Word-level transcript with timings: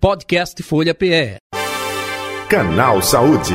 Podcast 0.00 0.62
Folha 0.62 0.94
PE. 0.94 1.36
Canal 2.48 3.02
Saúde. 3.02 3.52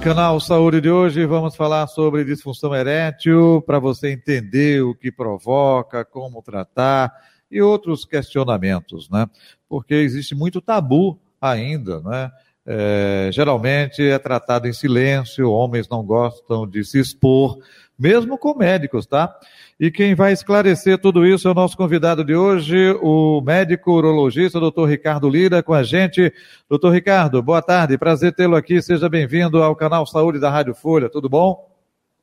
Canal 0.00 0.38
Saúde 0.38 0.80
de 0.80 0.88
hoje 0.88 1.26
vamos 1.26 1.56
falar 1.56 1.88
sobre 1.88 2.24
disfunção 2.24 2.72
erétil 2.72 3.60
para 3.62 3.80
você 3.80 4.12
entender 4.12 4.84
o 4.84 4.94
que 4.94 5.10
provoca, 5.10 6.04
como 6.04 6.40
tratar 6.42 7.12
e 7.50 7.60
outros 7.60 8.04
questionamentos, 8.04 9.10
né? 9.10 9.26
Porque 9.68 9.94
existe 9.94 10.32
muito 10.36 10.60
tabu 10.60 11.18
ainda, 11.40 12.00
né? 12.02 12.30
É, 12.64 13.30
geralmente 13.32 14.00
é 14.00 14.18
tratado 14.18 14.68
em 14.68 14.72
silêncio, 14.72 15.50
homens 15.50 15.88
não 15.88 16.04
gostam 16.04 16.68
de 16.68 16.84
se 16.84 17.00
expor, 17.00 17.58
mesmo 17.98 18.36
com 18.36 18.56
médicos, 18.56 19.06
tá? 19.06 19.34
E 19.78 19.90
quem 19.90 20.14
vai 20.14 20.32
esclarecer 20.32 20.98
tudo 20.98 21.26
isso 21.26 21.48
é 21.48 21.50
o 21.50 21.54
nosso 21.54 21.76
convidado 21.76 22.24
de 22.24 22.34
hoje, 22.34 22.96
o 23.02 23.40
médico 23.40 23.92
urologista, 23.92 24.60
doutor 24.60 24.88
Ricardo 24.88 25.28
Lira, 25.28 25.62
com 25.62 25.74
a 25.74 25.82
gente. 25.82 26.32
Doutor 26.68 26.90
Ricardo, 26.90 27.42
boa 27.42 27.62
tarde, 27.62 27.98
prazer 27.98 28.34
tê-lo 28.34 28.56
aqui, 28.56 28.80
seja 28.82 29.08
bem-vindo 29.08 29.62
ao 29.62 29.74
canal 29.74 30.06
Saúde 30.06 30.38
da 30.38 30.50
Rádio 30.50 30.74
Folha, 30.74 31.08
tudo 31.08 31.28
bom? 31.28 31.68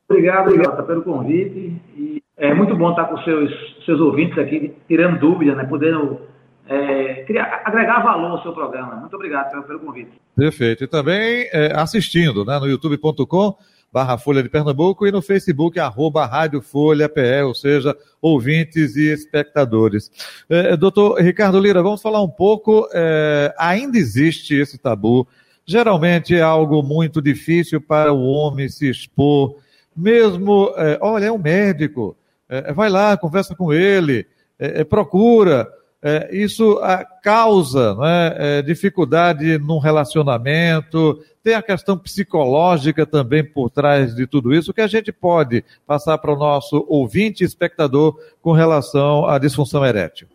Obrigado, 0.08 0.48
obrigado 0.48 0.86
pelo 0.86 1.02
convite. 1.02 1.80
E 1.96 2.22
é 2.36 2.52
muito 2.52 2.76
bom 2.76 2.90
estar 2.90 3.04
com 3.04 3.18
seus, 3.18 3.50
seus 3.84 4.00
ouvintes 4.00 4.36
aqui, 4.38 4.74
tirando 4.86 5.18
dúvidas, 5.18 5.56
né? 5.56 5.64
Podendo 5.64 6.20
é, 6.68 7.24
criar, 7.24 7.62
agregar 7.64 8.00
valor 8.00 8.32
ao 8.32 8.42
seu 8.42 8.52
programa. 8.52 8.96
Muito 8.96 9.14
obrigado 9.14 9.50
pelo, 9.50 9.62
pelo 9.62 9.80
convite. 9.80 10.10
Perfeito. 10.36 10.84
E 10.84 10.86
também 10.86 11.48
é, 11.52 11.72
assistindo 11.74 12.44
né, 12.44 12.58
no 12.58 12.66
youtube.com 12.66 13.56
barra 13.92 14.16
Folha 14.16 14.42
de 14.42 14.48
Pernambuco 14.48 15.06
e 15.06 15.12
no 15.12 15.20
Facebook 15.20 15.78
arroba 15.78 16.24
Rádio 16.24 16.62
Folha 16.62 17.08
PE, 17.08 17.42
ou 17.42 17.54
seja, 17.54 17.94
ouvintes 18.20 18.96
e 18.96 19.12
espectadores. 19.12 20.10
É, 20.48 20.76
doutor 20.76 21.20
Ricardo 21.20 21.60
Lira, 21.60 21.82
vamos 21.82 22.00
falar 22.00 22.22
um 22.22 22.28
pouco, 22.28 22.88
é, 22.94 23.54
ainda 23.58 23.98
existe 23.98 24.54
esse 24.54 24.78
tabu, 24.78 25.28
geralmente 25.66 26.34
é 26.34 26.40
algo 26.40 26.82
muito 26.82 27.20
difícil 27.20 27.80
para 27.80 28.12
o 28.12 28.24
homem 28.24 28.68
se 28.68 28.88
expor, 28.88 29.56
mesmo, 29.94 30.72
é, 30.76 30.98
olha, 31.02 31.26
é 31.26 31.32
um 31.32 31.38
médico, 31.38 32.16
é, 32.48 32.72
vai 32.72 32.88
lá, 32.88 33.16
conversa 33.16 33.54
com 33.54 33.72
ele, 33.74 34.26
é, 34.58 34.80
é, 34.80 34.84
procura, 34.84 35.68
é, 36.02 36.34
isso 36.34 36.80
a, 36.82 37.04
causa 37.04 37.94
né, 37.94 38.34
é, 38.36 38.62
dificuldade 38.62 39.56
num 39.58 39.78
relacionamento, 39.78 41.20
tem 41.44 41.54
a 41.54 41.62
questão 41.62 41.96
psicológica 41.96 43.06
também 43.06 43.44
por 43.44 43.70
trás 43.70 44.14
de 44.14 44.26
tudo 44.26 44.52
isso, 44.52 44.74
que 44.74 44.80
a 44.80 44.88
gente 44.88 45.12
pode 45.12 45.64
passar 45.86 46.18
para 46.18 46.32
o 46.32 46.36
nosso 46.36 46.84
ouvinte 46.88 47.44
espectador 47.44 48.16
com 48.40 48.52
relação 48.52 49.26
à 49.26 49.38
disfunção 49.38 49.84
erétil. 49.84 50.26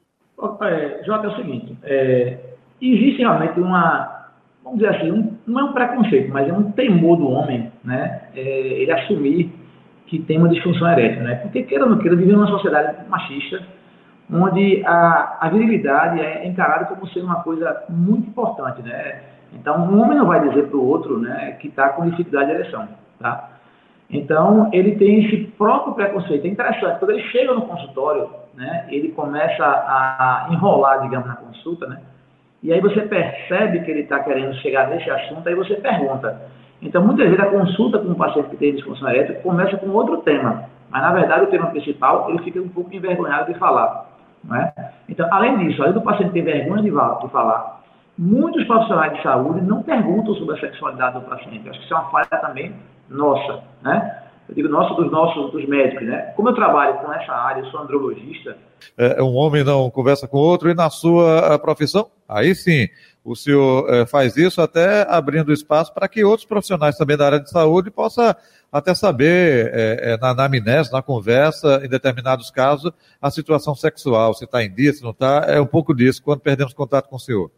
É, 0.62 1.04
Jota, 1.04 1.28
é 1.28 1.30
o 1.30 1.36
seguinte, 1.36 1.78
é, 1.84 2.38
existe 2.82 3.20
realmente 3.20 3.60
uma, 3.60 4.30
vamos 4.64 4.80
dizer 4.80 4.96
assim, 4.96 5.12
um, 5.12 5.34
não 5.46 5.60
é 5.60 5.64
um 5.66 5.74
preconceito, 5.74 6.32
mas 6.32 6.48
é 6.48 6.54
um 6.54 6.72
temor 6.72 7.18
do 7.18 7.28
homem, 7.28 7.72
né, 7.84 8.22
é, 8.36 8.42
ele 8.42 8.92
assumir 8.92 9.52
que 10.06 10.20
tem 10.20 10.38
uma 10.38 10.48
disfunção 10.48 10.90
erétil, 10.90 11.24
né, 11.24 11.36
porque 11.36 11.64
queira 11.64 11.84
ou 11.84 11.90
não 11.90 11.98
queira, 11.98 12.16
viver 12.16 12.34
numa 12.34 12.48
sociedade 12.48 13.10
machista, 13.10 13.62
onde 14.32 14.84
a, 14.86 15.38
a 15.42 15.50
virilidade 15.50 16.20
é 16.20 16.48
encarada 16.48 16.86
como 16.86 17.08
sendo 17.08 17.26
uma 17.26 17.44
coisa 17.44 17.84
muito 17.90 18.30
importante, 18.30 18.82
né? 18.82 19.22
Então, 19.54 19.78
um 19.78 20.02
homem 20.02 20.18
não 20.18 20.26
vai 20.26 20.48
dizer 20.48 20.68
para 20.68 20.78
o 20.78 20.86
outro, 20.86 21.20
né, 21.20 21.56
que 21.60 21.70
está 21.70 21.90
com 21.90 22.10
dificuldade 22.10 22.48
de 22.48 22.58
ereção, 22.58 22.88
tá? 23.20 23.50
Então, 24.10 24.70
ele 24.74 24.96
tem 24.96 25.26
esse 25.26 25.38
próprio 25.58 25.94
preconceito. 25.94 26.46
É 26.46 26.50
interessante, 26.50 27.00
quando 27.00 27.12
ele 27.12 27.24
chega 27.30 27.54
no 27.54 27.62
consultório, 27.62 28.30
né, 28.56 28.86
ele 28.90 29.10
começa 29.10 29.64
a 29.64 30.48
enrolar, 30.52 31.02
digamos, 31.02 31.28
na 31.28 31.36
consulta, 31.36 31.88
né? 31.88 32.00
E 32.62 32.74
aí 32.74 32.82
você 32.82 33.02
percebe 33.02 33.82
que 33.82 33.92
ele 33.92 34.02
está 34.02 34.20
querendo 34.20 34.54
chegar 34.56 34.90
nesse 34.90 35.10
assunto, 35.10 35.48
aí 35.48 35.56
você 35.56 35.76
pergunta. 35.76 36.42
Então, 36.82 37.04
muitas 37.06 37.30
vezes 37.30 37.40
a 37.40 37.50
consulta 37.50 38.00
com 38.00 38.10
um 38.10 38.16
paciente 38.16 38.50
que 38.50 38.58
tem 38.58 38.76
disfunção 38.76 39.10
erétil 39.10 39.36
começa 39.42 39.78
com 39.78 39.90
outro 39.90 40.18
tema, 40.18 40.66
mas 40.90 41.02
na 41.02 41.12
verdade 41.12 41.44
o 41.44 41.48
tema 41.48 41.68
principal 41.68 42.30
ele 42.30 42.40
fica 42.40 42.60
um 42.60 42.70
pouco 42.70 42.94
envergonhado 42.94 43.52
de 43.52 43.60
falar. 43.60 44.17
Né? 44.48 44.74
Então, 45.10 45.28
além 45.32 45.58
disso, 45.58 45.82
além 45.82 45.94
do 45.94 46.02
paciente 46.02 46.32
ter 46.32 46.42
vergonha 46.42 46.82
de, 46.82 46.90
de 46.90 47.32
falar, 47.32 47.84
muitos 48.18 48.64
profissionais 48.66 49.16
de 49.16 49.22
saúde 49.22 49.62
não 49.62 49.84
perguntam 49.84 50.34
sobre 50.36 50.56
a 50.56 50.60
sexualidade 50.60 51.20
do 51.20 51.26
paciente. 51.26 51.70
Acho 51.70 51.80
que 51.80 51.86
isso 51.86 51.94
é 51.94 51.98
uma 51.98 52.10
falha 52.10 52.26
também 52.26 52.74
nossa, 53.10 53.62
né? 53.82 54.24
Eu 54.50 54.56
digo 54.56 54.70
nossa 54.70 54.94
dos 54.94 55.12
nossos 55.12 55.52
dos 55.52 55.68
médicos, 55.68 56.08
né? 56.08 56.32
Como 56.36 56.48
eu 56.48 56.54
trabalho 56.54 56.96
com 57.00 57.12
essa 57.12 57.34
área, 57.34 57.62
eu 57.62 57.66
sou 57.66 57.82
andrologista. 57.82 58.58
É, 58.98 59.22
um 59.22 59.36
homem 59.36 59.64
não 59.64 59.90
conversa 59.90 60.26
com 60.28 60.38
outro 60.38 60.70
e 60.70 60.74
na 60.74 60.90
sua 60.90 61.60
profissão, 61.60 62.08
aí 62.30 62.56
sim, 62.56 62.88
o 63.28 63.36
senhor 63.36 63.94
é, 63.94 64.06
faz 64.06 64.38
isso 64.38 64.62
até 64.62 65.06
abrindo 65.10 65.52
espaço 65.52 65.94
para 65.94 66.08
que 66.08 66.24
outros 66.24 66.48
profissionais 66.48 66.98
também 66.98 67.18
da 67.18 67.26
área 67.26 67.40
de 67.42 67.50
saúde 67.50 67.92
possam 67.92 68.34
até 68.72 68.96
saber, 68.96 69.70
é, 69.74 70.14
é, 70.14 70.18
na 70.18 70.30
anamnese, 70.30 70.94
na 70.94 71.02
conversa, 71.02 71.82
em 71.84 71.90
determinados 71.90 72.50
casos, 72.50 72.90
a 73.22 73.30
situação 73.30 73.76
sexual, 73.76 74.34
se 74.34 74.46
está 74.46 74.64
em 74.64 74.74
dia, 74.74 74.94
se 74.94 75.04
não 75.04 75.12
está, 75.12 75.44
é 75.46 75.60
um 75.60 75.66
pouco 75.66 75.94
disso, 75.94 76.24
quando 76.24 76.40
perdemos 76.40 76.74
contato 76.74 77.10
com 77.10 77.18
o 77.18 77.20
senhor. 77.20 77.52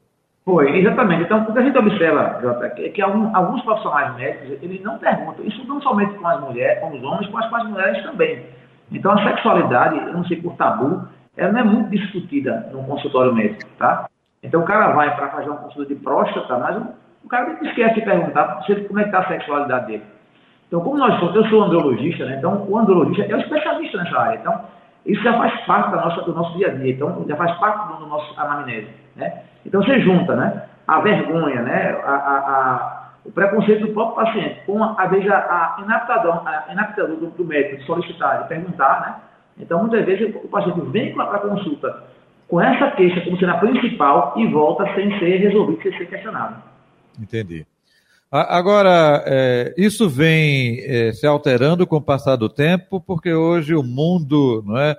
Foi, 0.43 0.79
exatamente. 0.79 1.23
Então, 1.23 1.43
o 1.43 1.53
que 1.53 1.59
a 1.59 1.61
gente 1.61 1.77
observa, 1.77 2.39
Jota, 2.41 2.65
é 2.65 2.89
que 2.89 3.01
alguns, 3.03 3.35
alguns 3.35 3.61
profissionais 3.61 4.15
médicos, 4.15 4.57
eles 4.63 4.81
não 4.81 4.97
perguntam, 4.97 5.45
isso 5.45 5.63
não 5.67 5.79
somente 5.83 6.15
com 6.15 6.27
as 6.27 6.41
mulheres, 6.41 6.79
com 6.79 6.97
os 6.97 7.03
homens, 7.03 7.29
mas 7.31 7.47
com 7.47 7.55
as 7.55 7.69
mulheres 7.69 8.03
também. 8.03 8.43
Então, 8.91 9.11
a 9.11 9.23
sexualidade, 9.23 9.97
eu 9.97 10.13
não 10.13 10.25
sei 10.25 10.37
por 10.41 10.55
tabu, 10.55 11.07
ela 11.37 11.51
não 11.51 11.59
é 11.59 11.63
muito 11.63 11.91
discutida 11.91 12.67
no 12.71 12.83
consultório 12.85 13.35
médico, 13.35 13.69
tá? 13.77 14.09
Então, 14.41 14.61
o 14.61 14.65
cara 14.65 14.93
vai 14.93 15.15
para 15.15 15.29
fazer 15.29 15.49
uma 15.49 15.59
consulta 15.59 15.93
de 15.93 15.99
próstata, 15.99 16.57
mas 16.57 16.77
o, 16.77 16.85
o 17.25 17.27
cara 17.27 17.57
esquece 17.61 17.95
de 17.95 18.01
perguntar 18.01 18.63
como 18.87 18.99
é 18.99 19.03
que 19.03 19.09
está 19.09 19.19
a 19.19 19.27
sexualidade 19.27 19.87
dele. 19.87 20.03
Então, 20.69 20.81
como 20.81 20.97
nós 20.97 21.19
somos, 21.19 21.35
eu 21.35 21.45
sou 21.47 21.63
andrologista, 21.63 22.25
né? 22.25 22.35
então 22.37 22.63
o 22.69 22.77
andrologista 22.77 23.23
é 23.23 23.35
um 23.35 23.39
especialista 23.39 23.97
nessa 23.97 24.19
área. 24.19 24.37
Então, 24.37 24.61
isso 25.03 25.21
já 25.23 25.33
faz 25.35 25.59
parte 25.65 25.91
da 25.91 25.97
nossa, 25.97 26.21
do 26.21 26.33
nosso 26.33 26.55
dia 26.57 26.67
a 26.67 26.75
dia, 26.75 26.93
então 26.93 27.25
já 27.27 27.35
faz 27.35 27.57
parte 27.57 27.97
do 27.97 28.05
nosso 28.05 28.39
anamnese. 28.39 28.87
Né? 29.15 29.41
Então, 29.65 29.81
você 29.81 29.99
junta 30.01 30.35
né? 30.35 30.65
a 30.87 30.99
vergonha, 30.99 31.63
né? 31.63 31.99
a, 32.05 32.11
a, 32.11 32.37
a, 32.37 33.09
o 33.25 33.31
preconceito 33.31 33.87
do 33.87 33.93
próprio 33.93 34.23
paciente, 34.23 34.61
com 34.67 34.83
a, 34.83 34.95
a, 34.95 35.05
a, 35.05 35.81
inaptidão, 35.81 36.43
a 36.45 36.71
inaptidão 36.71 37.15
do, 37.15 37.27
do, 37.31 37.45
médico 37.45 37.77
de 37.77 37.85
solicitar, 37.85 38.43
de 38.43 38.49
perguntar. 38.49 39.01
Né? 39.01 39.15
Então, 39.61 39.79
muitas 39.79 40.05
vezes 40.05 40.35
o 40.35 40.47
paciente 40.49 40.79
vem 40.91 41.15
para 41.15 41.37
a 41.37 41.39
consulta 41.39 42.03
com 42.49 42.59
essa 42.59 42.91
queixa 42.91 43.21
como 43.21 43.37
sendo 43.37 43.51
a 43.51 43.57
principal 43.57 44.33
e 44.35 44.47
volta 44.47 44.83
sem 44.95 45.17
ser 45.19 45.37
resolvido, 45.37 45.81
sem 45.83 45.95
ser 45.97 46.09
questionado. 46.09 46.61
Entendi. 47.21 47.65
Agora, 48.31 49.23
é, 49.25 49.73
isso 49.77 50.09
vem 50.09 50.79
é, 50.81 51.11
se 51.13 51.25
alterando 51.25 51.87
com 51.87 51.97
o 51.97 52.01
passar 52.01 52.35
do 52.35 52.49
tempo, 52.49 53.01
porque 53.01 53.33
hoje 53.33 53.73
o 53.73 53.81
mundo 53.81 54.63
não 54.65 54.77
é, 54.77 54.95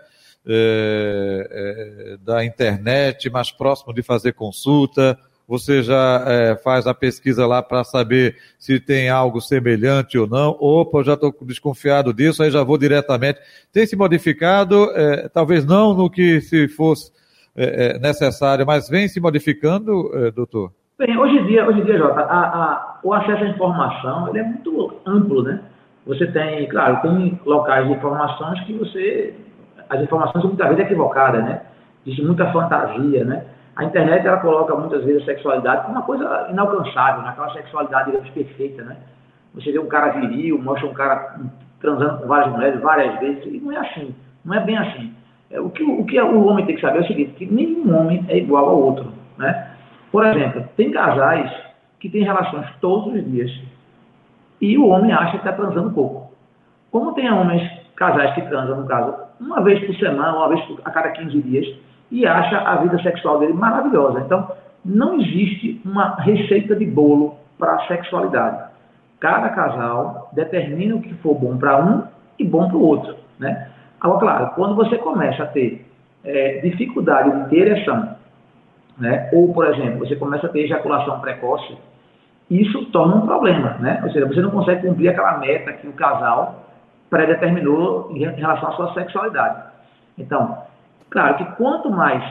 é, 0.47 1.49
é 1.51 2.17
da 2.25 2.45
internet, 2.45 3.31
mais 3.31 3.53
próximo 3.53 3.93
de 3.95 4.03
fazer 4.03 4.33
consulta, 4.33 5.17
você 5.47 5.83
já 5.83 6.25
é, 6.27 6.57
faz 6.57 6.87
a 6.87 6.95
pesquisa 6.95 7.47
lá 7.47 7.61
para 7.63 7.83
saber 7.83 8.37
se 8.59 8.79
tem 8.79 9.09
algo 9.09 9.41
semelhante 9.41 10.17
ou 10.17 10.27
não. 10.29 10.57
Opa, 10.61 10.99
eu 10.99 11.05
já 11.05 11.15
estou 11.15 11.35
desconfiado 11.43 12.15
disso, 12.15 12.43
aí 12.43 12.53
já 12.53 12.63
vou 12.63 12.79
diretamente. 12.79 13.41
Tem 13.73 13.85
se 13.85 13.97
modificado, 13.97 14.91
é, 14.93 15.29
talvez 15.29 15.65
não 15.65 15.93
no 15.93 16.09
que 16.09 16.41
se 16.41 16.69
fosse 16.69 17.11
necessário, 18.01 18.67
mas 18.67 18.89
vem 18.89 19.09
se 19.09 19.21
modificando, 19.21 20.11
doutor? 20.35 20.73
Bem, 20.99 21.17
hoje 21.17 21.39
em 21.39 21.47
dia, 21.47 21.67
hoje 21.67 21.81
em 21.81 21.85
dia 21.85 21.99
Jota, 21.99 22.21
a, 22.21 22.41
a, 22.41 22.99
o 23.03 23.15
acesso 23.15 23.43
à 23.43 23.49
informação 23.49 24.29
ele 24.29 24.39
é 24.39 24.43
muito 24.43 24.95
amplo, 25.07 25.43
né? 25.43 25.61
Você 26.07 26.27
tem, 26.27 26.69
claro, 26.69 27.01
tem 27.03 27.41
locais 27.47 27.87
de 27.87 27.93
informações 27.95 28.61
que 28.65 28.73
você. 28.75 29.35
As 29.89 30.01
informações 30.01 30.43
são 30.43 30.51
muitas 30.51 30.69
vezes 30.69 30.85
equivocadas, 30.85 31.43
né? 31.43 31.63
Existe 32.05 32.23
muita 32.25 32.53
fantasia, 32.53 33.25
né? 33.25 33.45
A 33.77 33.85
internet 33.85 34.27
ela 34.27 34.39
coloca 34.39 34.75
muitas 34.75 35.05
vezes 35.05 35.23
a 35.23 35.27
sexualidade 35.27 35.83
como 35.83 35.95
uma 35.95 36.03
coisa 36.03 36.49
inalcançável, 36.51 37.23
né? 37.23 37.31
aquela 37.31 37.53
sexualidade 37.53 38.11
digamos, 38.11 38.31
perfeita, 38.31 38.83
né? 38.83 38.97
Você 39.55 39.73
vê 39.73 39.79
um 39.79 39.87
cara 39.87 40.11
viril, 40.11 40.61
mostra 40.61 40.87
um 40.87 40.93
cara 40.93 41.41
transando 41.81 42.19
com 42.19 42.27
várias 42.27 42.53
mulheres 42.53 42.81
várias 42.81 43.19
vezes, 43.21 43.45
e 43.47 43.59
não 43.59 43.73
é 43.73 43.79
assim, 43.79 44.15
não 44.45 44.55
é 44.55 44.61
bem 44.61 44.77
assim. 44.77 45.15
É, 45.51 45.61
o, 45.61 45.69
que, 45.71 45.83
o 45.83 46.05
que 46.05 46.21
o 46.21 46.47
homem 46.47 46.65
tem 46.65 46.77
que 46.77 46.81
saber 46.81 46.99
é 46.99 47.03
o 47.03 47.07
seguinte, 47.07 47.33
que 47.33 47.47
nenhum 47.47 47.95
homem 47.99 48.25
é 48.29 48.39
igual 48.39 48.69
ao 48.69 48.81
outro, 48.81 49.13
né? 49.37 49.71
Por 50.13 50.25
exemplo, 50.25 50.65
tem 50.77 50.91
casais 50.91 51.51
que 51.99 52.09
têm 52.09 52.25
relações 52.25 52.67
todos 52.81 53.15
os 53.15 53.25
dias 53.31 53.51
e 54.61 54.77
o 54.77 54.89
homem 54.89 55.13
acha 55.13 55.33
que 55.33 55.37
está 55.39 55.53
transando 55.53 55.91
pouco. 55.91 56.33
Como 56.91 57.15
tem 57.15 57.31
homens, 57.33 57.63
casais 57.97 58.35
que 58.35 58.43
transam, 58.43 58.81
no 58.81 58.87
caso, 58.87 59.15
uma 59.41 59.63
vez 59.63 59.85
por 59.85 59.95
semana, 59.97 60.37
uma 60.37 60.49
vez 60.49 60.61
a 60.85 60.91
cada 60.91 61.11
15 61.11 61.43
dias, 61.43 61.77
e 62.11 62.27
acha 62.27 62.59
a 62.59 62.77
vida 62.77 63.01
sexual 63.03 63.39
dele 63.39 63.53
maravilhosa. 63.53 64.21
Então, 64.21 64.51
não 64.85 65.21
existe 65.21 65.81
uma 65.85 66.17
receita 66.17 66.75
de 66.75 66.85
bolo 66.85 67.37
para 67.59 67.75
a 67.75 67.87
sexualidade. 67.87 68.71
Cada 69.21 69.51
casal 69.51 70.31
determina 70.33 70.97
o 70.97 71.01
que 71.01 71.15
for 71.17 71.35
bom 71.35 71.57
para 71.57 71.85
um 71.85 72.03
e 72.39 72.45
bom 72.45 72.69
para 72.69 72.77
o 72.77 72.83
outro. 72.83 73.17
Né? 73.39 73.69
Agora, 74.01 74.21
claro, 74.21 74.51
quando 74.55 74.75
você 74.75 74.97
começa 74.99 75.43
a 75.43 75.47
ter 75.47 75.87
é, 76.25 76.61
dificuldade 76.61 77.31
de 77.31 77.51
ter 77.51 77.69
ereção, 77.69 78.17
né? 78.99 79.29
ou, 79.33 79.53
por 79.53 79.67
exemplo, 79.67 80.01
você 80.01 80.17
começa 80.17 80.47
a 80.47 80.51
ter 80.51 80.61
ejaculação 80.61 81.21
precoce, 81.21 81.77
isso 82.51 82.85
torna 82.87 83.17
um 83.17 83.27
problema, 83.27 83.77
né? 83.79 84.01
Ou 84.03 84.11
seja, 84.11 84.27
você 84.27 84.41
não 84.41 84.51
consegue 84.51 84.87
cumprir 84.87 85.09
aquela 85.09 85.39
meta 85.39 85.73
que 85.73 85.87
o 85.87 85.93
casal 85.93 86.67
predeterminou 87.09 88.11
em 88.13 88.19
relação 88.19 88.71
à 88.71 88.73
sua 88.73 88.95
sexualidade. 88.95 89.63
Então, 90.19 90.59
claro 91.11 91.37
que 91.37 91.45
quanto 91.57 91.91
mais 91.91 92.23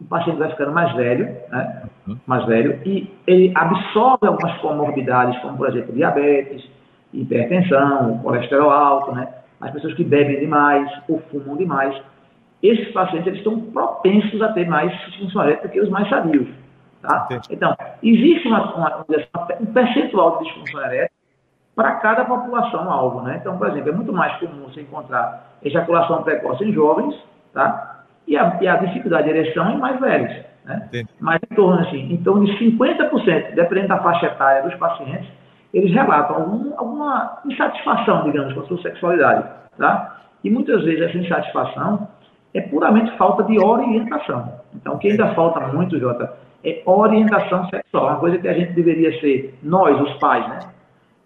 o 0.00 0.04
paciente 0.04 0.38
vai 0.38 0.50
ficando 0.50 0.72
mais 0.72 0.94
velho, 0.94 1.24
né? 1.50 1.82
Uhum. 2.06 2.16
mais 2.26 2.44
velho, 2.46 2.80
e 2.84 3.12
ele 3.26 3.52
absorve 3.54 4.26
algumas 4.26 4.56
comorbidades, 4.58 5.40
como, 5.40 5.56
por 5.56 5.68
exemplo, 5.68 5.92
diabetes, 5.92 6.68
hipertensão, 7.12 8.18
colesterol 8.18 8.70
alto, 8.70 9.12
né? 9.12 9.28
As 9.62 9.70
pessoas 9.70 9.94
que 9.94 10.04
bebem 10.04 10.40
demais 10.40 10.90
ou 11.08 11.20
fumam 11.30 11.56
demais, 11.56 11.98
esses 12.62 12.92
pacientes 12.92 13.26
eles 13.28 13.38
estão 13.38 13.60
propensos 13.60 14.40
a 14.42 14.52
ter 14.52 14.68
mais 14.68 14.92
disfunção 15.06 15.44
erétil 15.44 15.70
que 15.70 15.80
os 15.80 15.88
mais 15.88 16.08
sadios. 16.08 16.48
Tá? 17.00 17.28
Então, 17.50 17.76
existe 18.02 18.46
uma, 18.46 18.74
uma, 18.74 19.04
um 19.60 19.66
percentual 19.66 20.38
de 20.38 20.44
disfunção 20.44 20.80
erétil 20.84 21.16
para 21.74 21.92
cada 21.96 22.24
população-alvo. 22.24 23.22
Né? 23.22 23.38
Então, 23.40 23.56
por 23.56 23.68
exemplo, 23.68 23.90
é 23.90 23.92
muito 23.92 24.12
mais 24.12 24.36
comum 24.38 24.64
você 24.64 24.82
encontrar 24.82 25.56
ejaculação 25.64 26.22
precoce 26.22 26.64
em 26.64 26.72
jovens 26.72 27.14
tá? 27.52 28.04
e, 28.26 28.36
a, 28.36 28.58
e 28.60 28.68
a 28.68 28.76
dificuldade 28.76 29.24
de 29.24 29.38
ereção 29.38 29.70
em 29.70 29.78
mais 29.78 29.98
velhos. 30.00 30.44
Né? 30.64 30.88
Mas 31.20 31.40
em 31.50 31.54
torno, 31.54 31.80
assim, 31.80 32.12
em 32.12 32.16
torno 32.18 32.44
de 32.44 32.52
50%, 32.52 33.54
dependendo 33.54 33.88
da 33.88 33.98
faixa 33.98 34.26
etária 34.26 34.62
dos 34.62 34.74
pacientes, 34.76 35.28
eles 35.72 35.92
relatam 35.92 36.36
algum, 36.36 36.72
alguma 36.78 37.40
insatisfação, 37.46 38.24
digamos, 38.24 38.52
com 38.52 38.60
a 38.60 38.66
sua 38.66 38.82
sexualidade. 38.82 39.48
Tá? 39.78 40.20
E 40.44 40.50
muitas 40.50 40.84
vezes 40.84 41.02
essa 41.02 41.18
insatisfação 41.18 42.08
é 42.52 42.60
puramente 42.60 43.16
falta 43.16 43.42
de 43.44 43.58
orientação. 43.58 44.52
Então, 44.74 44.94
o 44.94 44.98
que 44.98 45.08
ainda 45.08 45.34
falta 45.34 45.60
muito, 45.68 45.98
Jota, 45.98 46.32
é 46.64 46.82
orientação 46.84 47.68
sexual, 47.68 48.08
uma 48.08 48.16
coisa 48.16 48.38
que 48.38 48.48
a 48.48 48.52
gente 48.52 48.72
deveria 48.72 49.18
ser, 49.20 49.58
nós, 49.62 49.98
os 50.00 50.12
pais, 50.18 50.46
né? 50.48 50.58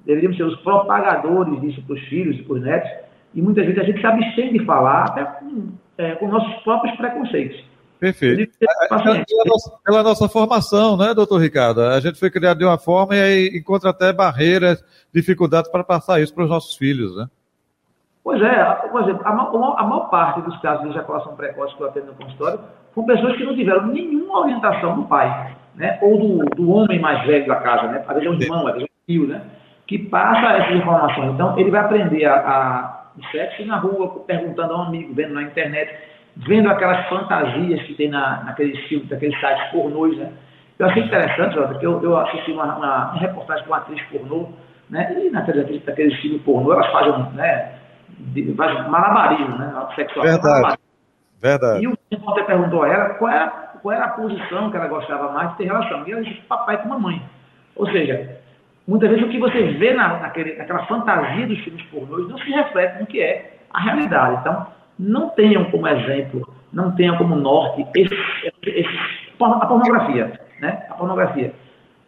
Deveríamos 0.05 0.37
ser 0.37 0.45
os 0.45 0.57
propagadores 0.61 1.61
disso 1.61 1.83
para 1.85 1.95
os 1.95 2.01
filhos 2.03 2.39
e 2.39 2.43
para 2.43 2.55
os 2.55 2.63
netos, 2.63 2.91
e 3.35 3.43
muitas 3.43 3.67
vezes 3.67 3.81
a 3.81 3.85
gente 3.85 4.01
se 4.01 4.07
abstém 4.07 4.53
de 4.53 4.65
falar, 4.65 5.05
até 5.05 5.25
com, 5.25 5.73
é, 5.99 6.13
com 6.13 6.29
nossos 6.29 6.55
próprios 6.63 6.97
preconceitos. 6.97 7.63
Perfeito. 7.99 8.53
Pela 8.59 9.05
nossa, 9.05 9.73
pela 9.85 10.03
nossa, 10.03 10.29
formação, 10.29 10.97
né, 10.97 11.15
doutor 11.15 11.41
Ricardo? 11.41 11.81
A 11.81 11.99
gente 12.01 12.19
foi 12.19 12.31
criado 12.31 12.59
de 12.59 12.65
uma 12.65 12.79
forma 12.79 13.17
e 13.17 13.21
aí 13.21 13.59
encontra 13.59 13.91
até 13.91 14.13
barreiras, 14.13 14.85
dificuldades 15.13 15.71
para 15.71 15.83
passar 15.83 16.21
isso 16.21 16.35
para 16.35 16.45
os 16.45 16.51
nossos 16.51 16.77
filhos, 16.77 17.17
né? 17.17 17.27
Pois 18.23 18.43
é, 18.43 18.65
por 18.91 19.03
exemplo, 19.03 19.23
a, 19.25 19.31
a, 19.31 19.81
a 19.81 19.85
maior 19.85 20.11
parte 20.11 20.41
dos 20.43 20.61
casos 20.61 20.83
de 20.83 20.91
ejaculação 20.91 21.37
precoce 21.37 21.77
que 21.77 21.83
eu 21.83 21.87
atendo 21.87 22.07
no 22.07 22.15
consultório 22.15 22.61
são 22.95 23.05
pessoas 23.05 23.37
que 23.37 23.45
não 23.45 23.55
tiveram 23.55 23.87
nenhuma 23.87 24.41
orientação 24.41 24.97
do 24.97 25.05
pai, 25.05 25.57
né? 25.75 25.99
Ou 26.03 26.19
do, 26.19 26.45
do 26.57 26.71
homem 26.71 27.01
mais 27.01 27.25
velho 27.27 27.47
da 27.47 27.57
casa, 27.57 27.89
né? 27.89 28.05
Às 28.07 28.15
vezes 28.15 28.27
é 28.27 28.31
um 28.31 28.41
irmão, 28.41 28.67
às 28.67 28.75
vezes 28.75 28.89
é 28.89 28.93
um 28.93 29.15
tio, 29.15 29.29
né? 29.29 29.43
Que 29.87 29.99
passa 29.99 30.57
essas 30.57 30.77
informações. 30.77 31.33
Então, 31.33 31.59
ele 31.59 31.71
vai 31.71 31.81
aprender 31.81 32.25
a, 32.25 32.35
a 32.35 32.97
o 33.17 33.25
sexo 33.31 33.65
na 33.65 33.79
rua, 33.79 34.25
perguntando 34.27 34.75
a 34.75 34.79
um 34.79 34.83
amigo, 34.83 35.15
vendo 35.15 35.35
na 35.35 35.43
internet, 35.43 35.91
vendo 36.37 36.69
aquelas 36.69 37.09
fantasias 37.09 37.83
que 37.83 37.95
tem 37.95 38.09
na, 38.09 38.45
naqueles 38.45 38.79
filmes, 38.87 39.09
naqueles 39.09 39.39
sites 39.41 39.71
pornôs, 39.71 40.17
né? 40.19 40.33
Eu 40.79 40.87
achei 40.87 41.03
interessante, 41.03 41.57
porque 41.57 41.87
eu, 41.87 42.03
eu 42.03 42.17
assisti 42.19 42.53
uma, 42.53 42.77
uma, 42.77 43.11
uma 43.11 43.19
reportagem 43.19 43.65
com 43.65 43.71
uma 43.71 43.79
atriz 43.79 44.03
pornô, 44.05 44.49
né? 44.91 45.17
E 45.19 45.31
naqueles, 45.31 45.85
naqueles 45.85 46.21
filmes 46.21 46.43
pornô, 46.43 46.73
elas 46.75 46.91
fazem, 46.93 47.33
né? 47.33 47.73
faz 48.57 48.89
malabarismo, 48.89 49.57
né? 49.59 49.89
Sexual. 49.95 50.27
Verdade. 50.27 50.79
Verdade. 51.41 51.85
E 51.85 51.89
o 51.89 51.97
repórter 52.11 52.45
perguntou 52.45 52.83
a 52.83 52.89
ela 52.89 53.11
qual 53.15 53.31
era, 53.31 53.51
qual 53.83 53.95
era 53.95 54.05
a 54.05 54.11
posição 54.11 54.71
que 54.71 54.77
ela 54.77 54.89
gostava 54.89 55.33
mais 55.33 55.51
de 55.51 55.57
ter 55.59 55.65
relação. 55.65 56.07
E 56.07 56.13
ela 56.13 56.23
disse 56.23 56.41
papai 56.43 56.83
com 56.83 56.89
mamãe. 56.89 57.23
Ou 57.75 57.87
seja, 57.91 58.39
muitas 58.87 59.11
vezes 59.11 59.25
o 59.25 59.29
que 59.29 59.39
você 59.39 59.63
vê 59.73 59.93
na, 59.93 60.19
naquele, 60.19 60.57
naquela 60.57 60.87
fantasia 60.87 61.47
dos 61.47 61.59
filmes 61.61 61.83
pornôs 61.85 62.29
não 62.29 62.39
se 62.39 62.51
reflete 62.51 63.01
no 63.01 63.07
que 63.07 63.21
é 63.21 63.59
a 63.73 63.81
realidade. 63.81 64.41
Então, 64.41 64.67
não 64.99 65.31
tenham 65.31 65.65
como 65.71 65.87
exemplo, 65.89 66.49
não 66.73 66.93
tenham 66.93 67.17
como 67.17 67.35
norte 67.35 67.87
esse, 67.97 68.15
esse, 68.67 68.99
a 69.41 69.67
pornografia. 69.67 70.41
Né? 70.61 70.87
A 70.91 70.95
pornografia. 70.95 71.53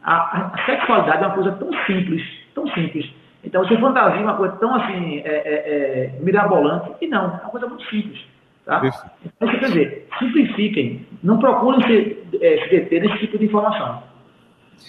A, 0.02 0.54
a, 0.54 0.64
sexualidade 0.64 1.22
é 1.22 1.26
uma 1.26 1.34
coisa 1.34 1.52
tão 1.52 1.70
simples, 1.86 2.22
tão 2.54 2.66
simples, 2.68 3.10
então 3.44 3.66
você 3.66 3.76
fantasia 3.78 4.20
uma 4.20 4.36
coisa 4.36 4.56
tão 4.56 4.74
assim, 4.74 5.18
é, 5.18 5.22
é, 5.24 6.14
é, 6.14 6.20
mirabolante, 6.20 6.92
e 7.00 7.06
não, 7.06 7.24
é 7.24 7.40
uma 7.42 7.50
coisa 7.50 7.66
muito 7.66 7.84
simples. 7.88 8.20
Tá? 8.64 8.82
Então, 9.24 9.48
quer 9.48 9.66
dizer, 9.66 10.08
simplifiquem, 10.18 11.06
não 11.22 11.38
procurem 11.38 11.80
se, 11.86 12.38
é, 12.42 12.64
se 12.64 12.70
deter 12.70 13.02
nesse 13.02 13.18
tipo 13.18 13.38
de 13.38 13.46
informação. 13.46 14.02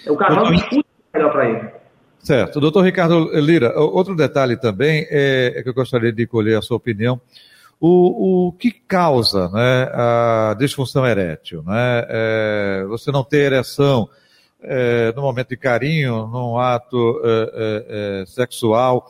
O 0.07 0.17
casal 0.17 0.51
discute 0.51 0.85
melhor 1.13 1.31
para 1.31 1.49
ele. 1.49 1.69
Certo. 2.19 2.59
Doutor 2.59 2.81
Ricardo 2.81 3.31
Lira, 3.39 3.79
outro 3.79 4.15
detalhe 4.15 4.57
também 4.57 5.07
é, 5.09 5.53
é, 5.55 5.63
que 5.63 5.69
eu 5.69 5.73
gostaria 5.73 6.11
de 6.11 6.27
colher 6.27 6.57
a 6.57 6.61
sua 6.61 6.77
opinião. 6.77 7.19
O, 7.79 8.47
o 8.47 8.51
que 8.51 8.71
causa 8.71 9.47
né, 9.49 9.89
a 9.93 10.55
disfunção 10.59 11.05
erétil? 11.05 11.63
Né? 11.63 12.05
É, 12.09 12.85
você 12.87 13.09
não 13.11 13.23
ter 13.23 13.53
ereção, 13.53 14.09
é, 14.61 15.13
no 15.15 15.21
momento 15.21 15.49
de 15.49 15.57
carinho, 15.57 16.27
num 16.27 16.57
ato 16.57 17.21
é, 17.23 17.29
é, 17.29 18.21
é 18.21 18.25
sexual, 18.25 19.09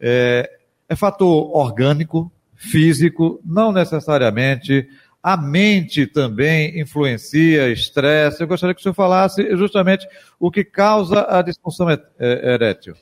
é, 0.00 0.50
é, 0.88 0.96
fator 0.96 1.56
orgânico, 1.56 2.30
físico, 2.56 3.40
não 3.44 3.72
necessariamente. 3.72 4.88
A 5.22 5.36
mente 5.36 6.06
também 6.06 6.80
influencia, 6.80 7.70
estresse. 7.70 8.40
Eu 8.40 8.48
gostaria 8.48 8.74
que 8.74 8.80
o 8.80 8.82
senhor 8.82 8.94
falasse 8.94 9.56
justamente 9.56 10.08
o 10.40 10.50
que 10.50 10.64
causa 10.64 11.26
a 11.28 11.42
disfunção 11.42 11.88
erétil. 12.18 12.94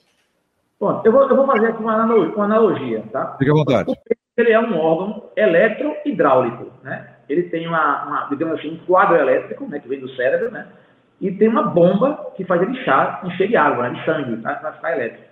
Bom, 0.78 1.00
eu 1.04 1.12
vou, 1.12 1.28
eu 1.28 1.36
vou 1.36 1.46
fazer 1.46 1.68
aqui 1.68 1.82
uma 1.82 1.94
analogia, 1.94 2.34
uma 2.34 2.44
analogia 2.44 3.04
tá? 3.12 3.36
Fique 3.38 3.50
à 3.50 3.54
vontade. 3.54 3.94
Ele 4.36 4.52
é 4.52 4.60
um 4.60 4.78
órgão 4.78 5.30
eletro-hidráulico, 5.36 6.70
né? 6.82 7.08
Ele 7.28 7.44
tem 7.44 7.66
uma, 7.66 8.04
uma, 8.04 8.28
digamos 8.28 8.58
assim, 8.58 8.74
um 8.74 8.86
quadro 8.86 9.16
elétrico, 9.16 9.66
né, 9.66 9.80
que 9.80 9.88
vem 9.88 9.98
do 9.98 10.08
cérebro, 10.10 10.50
né? 10.50 10.66
e 11.20 11.30
tem 11.32 11.48
uma 11.48 11.62
bomba 11.62 12.32
que 12.36 12.44
faz 12.44 12.60
ele 12.62 12.76
chá, 12.84 13.20
encher 13.24 13.48
de 13.48 13.56
água, 13.56 13.88
né, 13.88 13.98
de 13.98 14.04
sangue, 14.04 14.36
tá? 14.42 14.54
para 14.54 14.72
ficar 14.72 14.92
elétrico, 14.92 15.24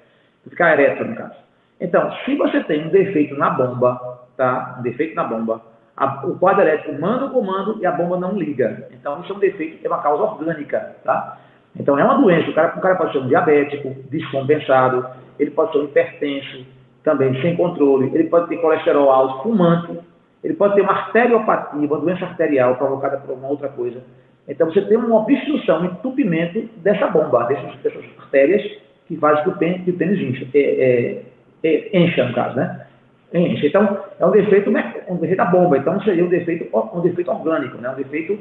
ficar 0.49 1.05
no 1.05 1.17
caso. 1.17 1.35
Então, 1.81 2.13
se 2.25 2.37
você 2.37 2.63
tem 2.65 2.87
um 2.87 2.91
defeito 2.91 3.37
na 3.37 3.51
bomba, 3.51 4.21
tá? 4.37 4.77
Um 4.79 4.83
defeito 4.83 5.15
na 5.15 5.25
bomba, 5.25 5.61
a, 5.97 6.27
o 6.27 6.39
quadro 6.39 6.63
elétrico 6.63 6.99
manda 7.01 7.27
o 7.27 7.31
comando 7.31 7.79
e 7.81 7.87
a 7.87 7.93
bomba 7.93 8.19
não 8.19 8.33
liga. 8.33 8.89
Então, 8.93 9.21
isso 9.21 9.33
é 9.33 9.37
um 9.37 9.39
defeito, 9.39 9.85
é 9.85 9.89
uma 9.89 10.01
causa 10.01 10.23
orgânica, 10.23 10.97
tá? 11.05 11.39
Então, 11.77 11.99
é 11.99 12.05
uma 12.05 12.19
doença. 12.19 12.51
O 12.51 12.55
cara, 12.55 12.79
o 12.79 12.81
cara 12.81 12.95
pode 12.95 13.13
ser 13.13 13.19
um 13.19 13.27
diabético, 13.27 13.95
descompensado, 14.09 15.07
ele 15.39 15.51
pode 15.51 15.73
ser 15.73 15.79
um 15.79 15.85
hipertenso, 15.85 16.65
também 17.05 17.41
sem 17.41 17.55
controle, 17.55 18.11
ele 18.15 18.25
pode 18.25 18.49
ter 18.49 18.57
colesterol 18.57 19.11
alto, 19.11 19.43
fumante, 19.43 19.99
ele 20.43 20.55
pode 20.55 20.75
ter 20.75 20.81
uma 20.81 20.93
arteriopatia, 20.93 21.79
uma 21.79 21.99
doença 21.99 22.25
arterial 22.25 22.77
provocada 22.77 23.19
por 23.19 23.35
uma 23.35 23.49
outra 23.49 23.69
coisa. 23.69 24.03
Então 24.49 24.71
você 24.71 24.81
tem 24.83 24.97
uma 24.97 25.21
obstrução, 25.21 25.83
um 25.83 25.85
entupimento 25.85 26.61
dessa 26.77 27.07
bomba, 27.07 27.45
dessas, 27.45 27.77
dessas 27.77 28.05
artérias 28.19 28.63
que 29.07 29.17
faz 29.17 29.41
que 29.43 29.51
o 29.51 29.57
pênis, 29.57 29.85
que 29.85 29.91
o 29.91 29.97
pênis 29.97 30.19
encha, 30.21 30.47
é, 30.55 31.23
é, 31.63 31.69
é, 31.69 31.99
encha, 31.99 32.25
no 32.25 32.35
caso, 32.35 32.57
né? 32.57 32.87
Enche. 33.33 33.67
Então, 33.67 33.99
é 34.19 34.25
um 34.25 34.31
defeito, 34.31 34.71
um 34.71 35.17
defeito 35.17 35.37
da 35.37 35.45
bomba, 35.47 35.77
então 35.77 36.01
seria 36.03 36.25
um 36.25 36.29
defeito, 36.29 36.69
um 36.95 37.01
defeito 37.01 37.31
orgânico, 37.31 37.79
né? 37.79 37.91
um 37.91 37.97
defeito 37.97 38.39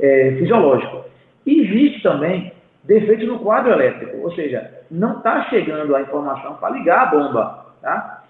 é, 0.00 0.32
fisiológico. 0.38 1.04
Existe 1.46 2.02
também 2.02 2.52
defeitos 2.84 3.28
no 3.28 3.38
quadro 3.40 3.72
elétrico, 3.72 4.16
ou 4.18 4.32
seja, 4.32 4.70
não 4.90 5.18
está 5.18 5.44
chegando 5.44 5.94
a 5.94 6.00
informação 6.00 6.54
para 6.54 6.70
ligar 6.70 7.02
a 7.02 7.06
bomba. 7.06 7.59
Tá? 7.80 8.24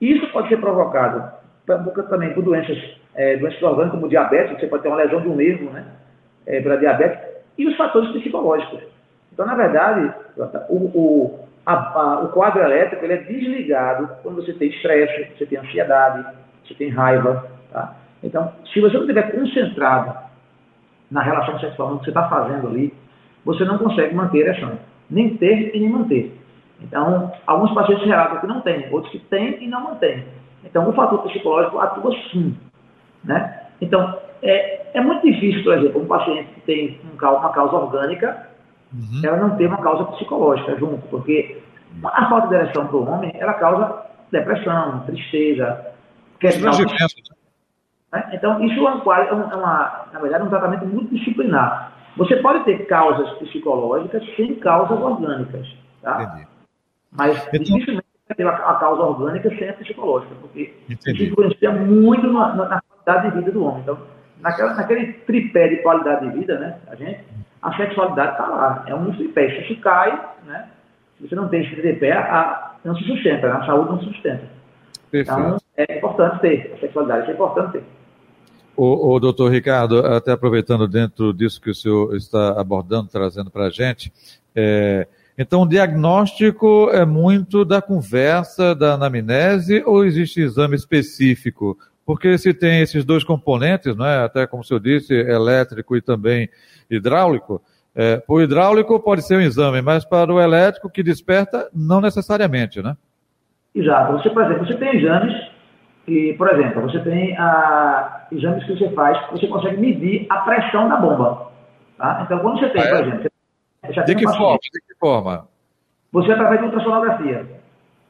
Isso 0.00 0.26
pode 0.32 0.48
ser 0.48 0.58
provocado 0.58 1.32
também 2.08 2.32
por 2.34 2.42
doenças, 2.42 2.78
é, 3.14 3.36
doenças 3.36 3.62
orgânicas, 3.62 3.98
como 3.98 4.08
diabetes, 4.08 4.58
você 4.58 4.66
pode 4.66 4.82
ter 4.82 4.88
uma 4.88 4.98
lesão 4.98 5.20
de 5.20 5.28
um 5.28 5.36
nervo, 5.36 5.70
né? 5.70 5.86
é, 6.46 6.60
pela 6.60 6.76
diabetes, 6.76 7.18
e 7.56 7.66
os 7.66 7.76
fatores 7.76 8.10
psicológicos. 8.10 8.80
Então, 9.32 9.46
na 9.46 9.54
verdade, 9.54 10.12
o, 10.68 10.74
o, 10.74 11.48
a, 11.64 11.72
a, 11.72 12.20
o 12.20 12.28
quadro 12.28 12.62
elétrico 12.62 13.04
ele 13.04 13.14
é 13.14 13.18
desligado 13.18 14.08
quando 14.22 14.36
você 14.36 14.52
tem 14.52 14.68
estresse, 14.68 15.32
você 15.36 15.46
tem 15.46 15.58
ansiedade, 15.58 16.24
você 16.64 16.74
tem 16.74 16.88
raiva. 16.90 17.48
Tá? 17.72 17.94
Então, 18.22 18.52
se 18.72 18.80
você 18.80 18.94
não 18.94 19.02
estiver 19.02 19.32
concentrado 19.32 20.14
na 21.10 21.22
relação 21.22 21.58
sexual, 21.58 21.90
no 21.90 21.98
que 21.98 22.04
você 22.04 22.10
está 22.10 22.28
fazendo 22.28 22.68
ali, 22.68 22.92
você 23.44 23.64
não 23.64 23.78
consegue 23.78 24.14
manter 24.14 24.46
a 24.46 24.50
ereção. 24.50 24.78
Nem 25.10 25.36
ter 25.36 25.74
e 25.74 25.80
nem 25.80 25.88
manter. 25.88 26.40
Então, 26.80 27.32
alguns 27.46 27.72
pacientes 27.72 28.06
relatam 28.06 28.40
que 28.40 28.46
não 28.46 28.60
têm, 28.60 28.92
outros 28.92 29.12
que 29.12 29.18
têm 29.18 29.62
e 29.62 29.68
não 29.68 29.84
mantêm. 29.84 30.24
Então, 30.64 30.88
o 30.88 30.92
fator 30.92 31.22
psicológico 31.22 31.78
atua 31.78 32.14
sim. 32.30 32.56
Né? 33.22 33.60
Então, 33.80 34.18
é, 34.42 34.98
é 34.98 35.00
muito 35.00 35.22
difícil, 35.22 35.62
por 35.64 35.78
exemplo, 35.78 36.02
um 36.02 36.06
paciente 36.06 36.50
que 36.54 36.60
tem 36.62 37.00
uma 37.20 37.50
causa 37.50 37.76
orgânica, 37.76 38.48
uhum. 38.92 39.20
ela 39.24 39.36
não 39.36 39.56
ter 39.56 39.66
uma 39.66 39.80
causa 39.80 40.04
psicológica 40.12 40.76
junto, 40.76 41.06
porque 41.08 41.62
a 42.02 42.28
falta 42.28 42.48
de 42.48 42.54
ereção 42.54 42.86
para 42.86 42.96
o 42.96 43.08
homem, 43.08 43.32
ela 43.34 43.54
causa 43.54 44.04
depressão, 44.30 45.00
tristeza, 45.06 45.86
questão... 46.40 46.70
Né? 48.12 48.30
Então, 48.32 48.64
isso 48.64 48.86
é, 48.86 48.90
uma, 48.90 49.22
é 49.22 49.32
uma, 49.32 50.06
na 50.12 50.20
verdade, 50.20 50.44
um 50.44 50.50
tratamento 50.50 50.86
multidisciplinar. 50.86 51.92
Você 52.16 52.36
pode 52.36 52.64
ter 52.64 52.86
causas 52.86 53.28
psicológicas 53.38 54.22
sem 54.36 54.54
causas 54.56 55.00
orgânicas, 55.00 55.66
tá? 56.00 56.22
Entendi. 56.22 56.53
Mas 57.14 57.36
então, 57.48 57.60
dificilmente 57.60 58.04
a, 58.42 58.74
causa 58.74 59.02
orgânica 59.02 59.48
sem 59.50 59.68
a 59.68 59.72
psicológica, 59.74 60.34
porque 60.40 60.74
entendi. 60.88 61.24
isso 61.24 61.32
influencia 61.32 61.70
muito 61.70 62.26
na, 62.26 62.54
na, 62.54 62.68
na, 62.68 62.82
qualidade 62.82 63.30
de 63.30 63.38
vida 63.38 63.52
do 63.52 63.64
homem. 63.64 63.82
Então, 63.82 63.98
naquela, 64.40 64.74
naquele 64.74 65.12
tripé 65.12 65.68
de 65.68 65.76
qualidade 65.76 66.28
de 66.28 66.38
vida, 66.38 66.58
né, 66.58 66.78
a 66.88 66.94
gente, 66.96 67.20
a 67.62 67.76
sexualidade 67.76 68.32
está 68.32 68.46
lá. 68.46 68.84
É 68.86 68.94
um 68.94 69.12
tripé. 69.12 69.50
Se 69.50 69.72
isso 69.72 69.80
cai, 69.80 70.10
né, 70.44 70.68
se 71.18 71.28
você 71.28 71.34
não 71.34 71.48
tem 71.48 71.64
esse 71.64 71.76
tripé, 71.76 72.12
a, 72.12 72.74
não 72.84 72.96
se 72.96 73.04
sustenta, 73.04 73.48
né, 73.48 73.54
a 73.54 73.66
saúde 73.66 73.90
não 73.90 74.00
se 74.00 74.06
sustenta. 74.06 74.44
Perfeito. 75.10 75.40
Então, 75.40 75.58
é 75.76 75.98
importante 75.98 76.40
ter 76.40 76.72
a 76.74 76.80
sexualidade, 76.80 77.30
é 77.30 77.34
importante 77.34 77.72
ter. 77.72 77.84
O, 78.76 79.14
o 79.14 79.20
doutor 79.20 79.52
Ricardo, 79.52 80.04
até 80.04 80.32
aproveitando 80.32 80.88
dentro 80.88 81.32
disso 81.32 81.60
que 81.60 81.70
o 81.70 81.74
senhor 81.74 82.16
está 82.16 82.60
abordando, 82.60 83.08
trazendo 83.08 83.48
para 83.48 83.66
a 83.66 83.70
gente, 83.70 84.12
é, 84.54 85.06
então 85.36 85.62
o 85.62 85.68
diagnóstico 85.68 86.90
é 86.92 87.04
muito 87.04 87.64
da 87.64 87.82
conversa, 87.82 88.74
da 88.74 88.94
anamnese, 88.94 89.82
ou 89.84 90.04
existe 90.04 90.40
exame 90.40 90.76
específico? 90.76 91.76
Porque 92.06 92.36
se 92.38 92.52
tem 92.52 92.80
esses 92.80 93.04
dois 93.04 93.24
componentes, 93.24 93.96
não 93.96 94.06
é? 94.06 94.24
até 94.24 94.46
como 94.46 94.62
o 94.62 94.64
senhor 94.64 94.80
disse, 94.80 95.12
elétrico 95.12 95.96
e 95.96 96.02
também 96.02 96.48
hidráulico, 96.90 97.62
é, 97.96 98.22
o 98.28 98.40
hidráulico 98.40 98.98
pode 99.00 99.22
ser 99.22 99.36
um 99.36 99.40
exame, 99.40 99.80
mas 99.80 100.04
para 100.04 100.32
o 100.32 100.40
elétrico 100.40 100.90
que 100.90 101.02
desperta, 101.02 101.68
não 101.72 102.00
necessariamente, 102.00 102.82
né? 102.82 102.96
Exato. 103.74 104.12
Você, 104.14 104.30
por 104.30 104.44
exemplo, 104.44 104.66
você 104.66 104.74
tem 104.74 104.96
exames 104.96 105.34
e, 106.06 106.34
por 106.34 106.48
exemplo, 106.52 106.82
você 106.82 106.98
tem 107.00 107.36
ah, 107.38 108.26
exames 108.30 108.64
que 108.64 108.76
você 108.76 108.90
faz, 108.90 109.18
você 109.30 109.46
consegue 109.46 109.80
medir 109.80 110.26
a 110.28 110.38
pressão 110.38 110.88
da 110.88 110.96
bomba. 110.96 111.48
Tá? 111.96 112.22
Então, 112.24 112.38
quando 112.40 112.60
você 112.60 112.68
tem, 112.70 112.82
ah, 112.82 112.84
é? 112.84 112.90
por 112.90 113.00
exemplo, 113.00 113.22
você 113.22 113.33
de 114.06 114.14
que 114.14 114.28
forma? 114.28 114.58
De 114.58 114.80
que 114.80 114.94
forma? 114.98 115.46
Você 116.12 116.32
através 116.32 116.60
de 116.60 116.66
ultrassonografia. 116.66 117.46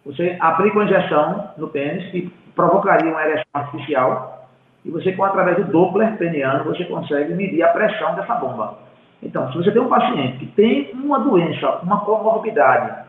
Você 0.05 0.37
aplica 0.39 0.77
uma 0.77 0.85
injeção 0.85 1.51
no 1.57 1.69
pênis 1.69 2.11
que 2.11 2.33
provocaria 2.55 3.11
uma 3.11 3.23
ereção 3.23 3.45
artificial 3.55 4.35
e 4.85 4.91
você, 4.91 5.13
com 5.13 5.25
através 5.25 5.57
do 5.57 5.65
Doppler 5.65 6.17
peniano, 6.19 6.65
você 6.65 6.85
consegue 6.85 7.33
medir 7.33 7.63
a 7.63 7.69
pressão 7.69 8.15
dessa 8.15 8.35
bomba. 8.35 8.79
Então, 9.23 9.51
se 9.51 9.57
você 9.57 9.73
tem 9.73 9.81
um 9.81 9.89
paciente 9.89 10.39
que 10.39 10.47
tem 10.49 10.91
uma 10.93 11.19
doença, 11.21 11.79
uma 11.83 12.05
comorbidade, 12.05 13.05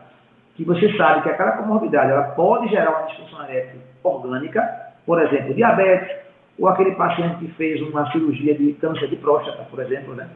que 0.54 0.64
você 0.64 0.90
sabe 0.96 1.22
que 1.22 1.28
aquela 1.28 1.52
comorbidade 1.52 2.10
ela 2.10 2.28
pode 2.30 2.68
gerar 2.68 2.90
uma 2.90 3.06
disfunção 3.08 3.44
erétil 3.44 3.80
orgânica, 4.02 4.62
por 5.04 5.20
exemplo, 5.20 5.52
diabetes, 5.52 6.16
ou 6.58 6.66
aquele 6.68 6.92
paciente 6.92 7.36
que 7.36 7.48
fez 7.52 7.82
uma 7.82 8.10
cirurgia 8.10 8.54
de 8.54 8.72
câncer 8.74 9.08
de 9.08 9.16
próstata, 9.16 9.64
por 9.64 9.78
exemplo, 9.80 10.14
né? 10.14 10.26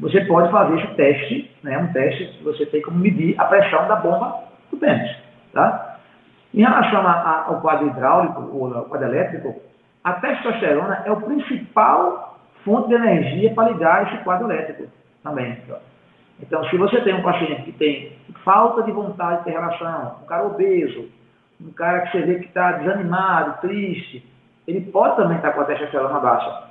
Você 0.00 0.20
pode 0.26 0.50
fazer 0.50 0.78
esse 0.78 0.94
teste, 0.94 1.50
né? 1.62 1.78
Um 1.78 1.92
teste 1.92 2.26
que 2.26 2.44
você 2.44 2.66
tem 2.66 2.82
como 2.82 2.98
medir 2.98 3.34
a 3.40 3.44
pressão 3.44 3.88
da 3.88 3.96
bomba 3.96 4.44
do 4.70 4.76
pênis, 4.76 5.16
tá? 5.52 5.98
Em 6.52 6.60
relação 6.60 7.00
a, 7.00 7.12
a, 7.12 7.44
ao 7.48 7.60
quadro 7.60 7.88
hidráulico 7.88 8.50
ou 8.52 8.74
ao 8.74 8.84
quadro 8.84 9.08
elétrico, 9.08 9.60
a 10.04 10.12
testosterona 10.14 11.02
é 11.04 11.10
o 11.10 11.20
principal 11.20 12.38
fonte 12.64 12.88
de 12.88 12.94
energia 12.94 13.52
para 13.54 13.70
ligar 13.70 14.06
esse 14.06 14.22
quadro 14.22 14.50
elétrico 14.50 14.90
também. 15.22 15.58
Então, 16.40 16.62
se 16.68 16.76
você 16.76 17.00
tem 17.00 17.14
um 17.14 17.22
paciente 17.22 17.62
que 17.62 17.72
tem 17.72 18.12
falta 18.44 18.82
de 18.82 18.92
vontade 18.92 19.38
de 19.38 19.44
ter 19.44 19.50
relação, 19.52 20.16
um 20.22 20.26
cara 20.26 20.46
obeso, 20.46 21.08
um 21.60 21.72
cara 21.72 22.02
que 22.02 22.12
você 22.12 22.26
vê 22.26 22.38
que 22.40 22.46
está 22.46 22.72
desanimado, 22.72 23.60
triste, 23.62 24.24
ele 24.66 24.80
pode 24.92 25.16
também 25.16 25.36
estar 25.36 25.48
tá 25.48 25.54
com 25.54 25.62
a 25.62 25.64
testosterona 25.64 26.20
baixa. 26.20 26.64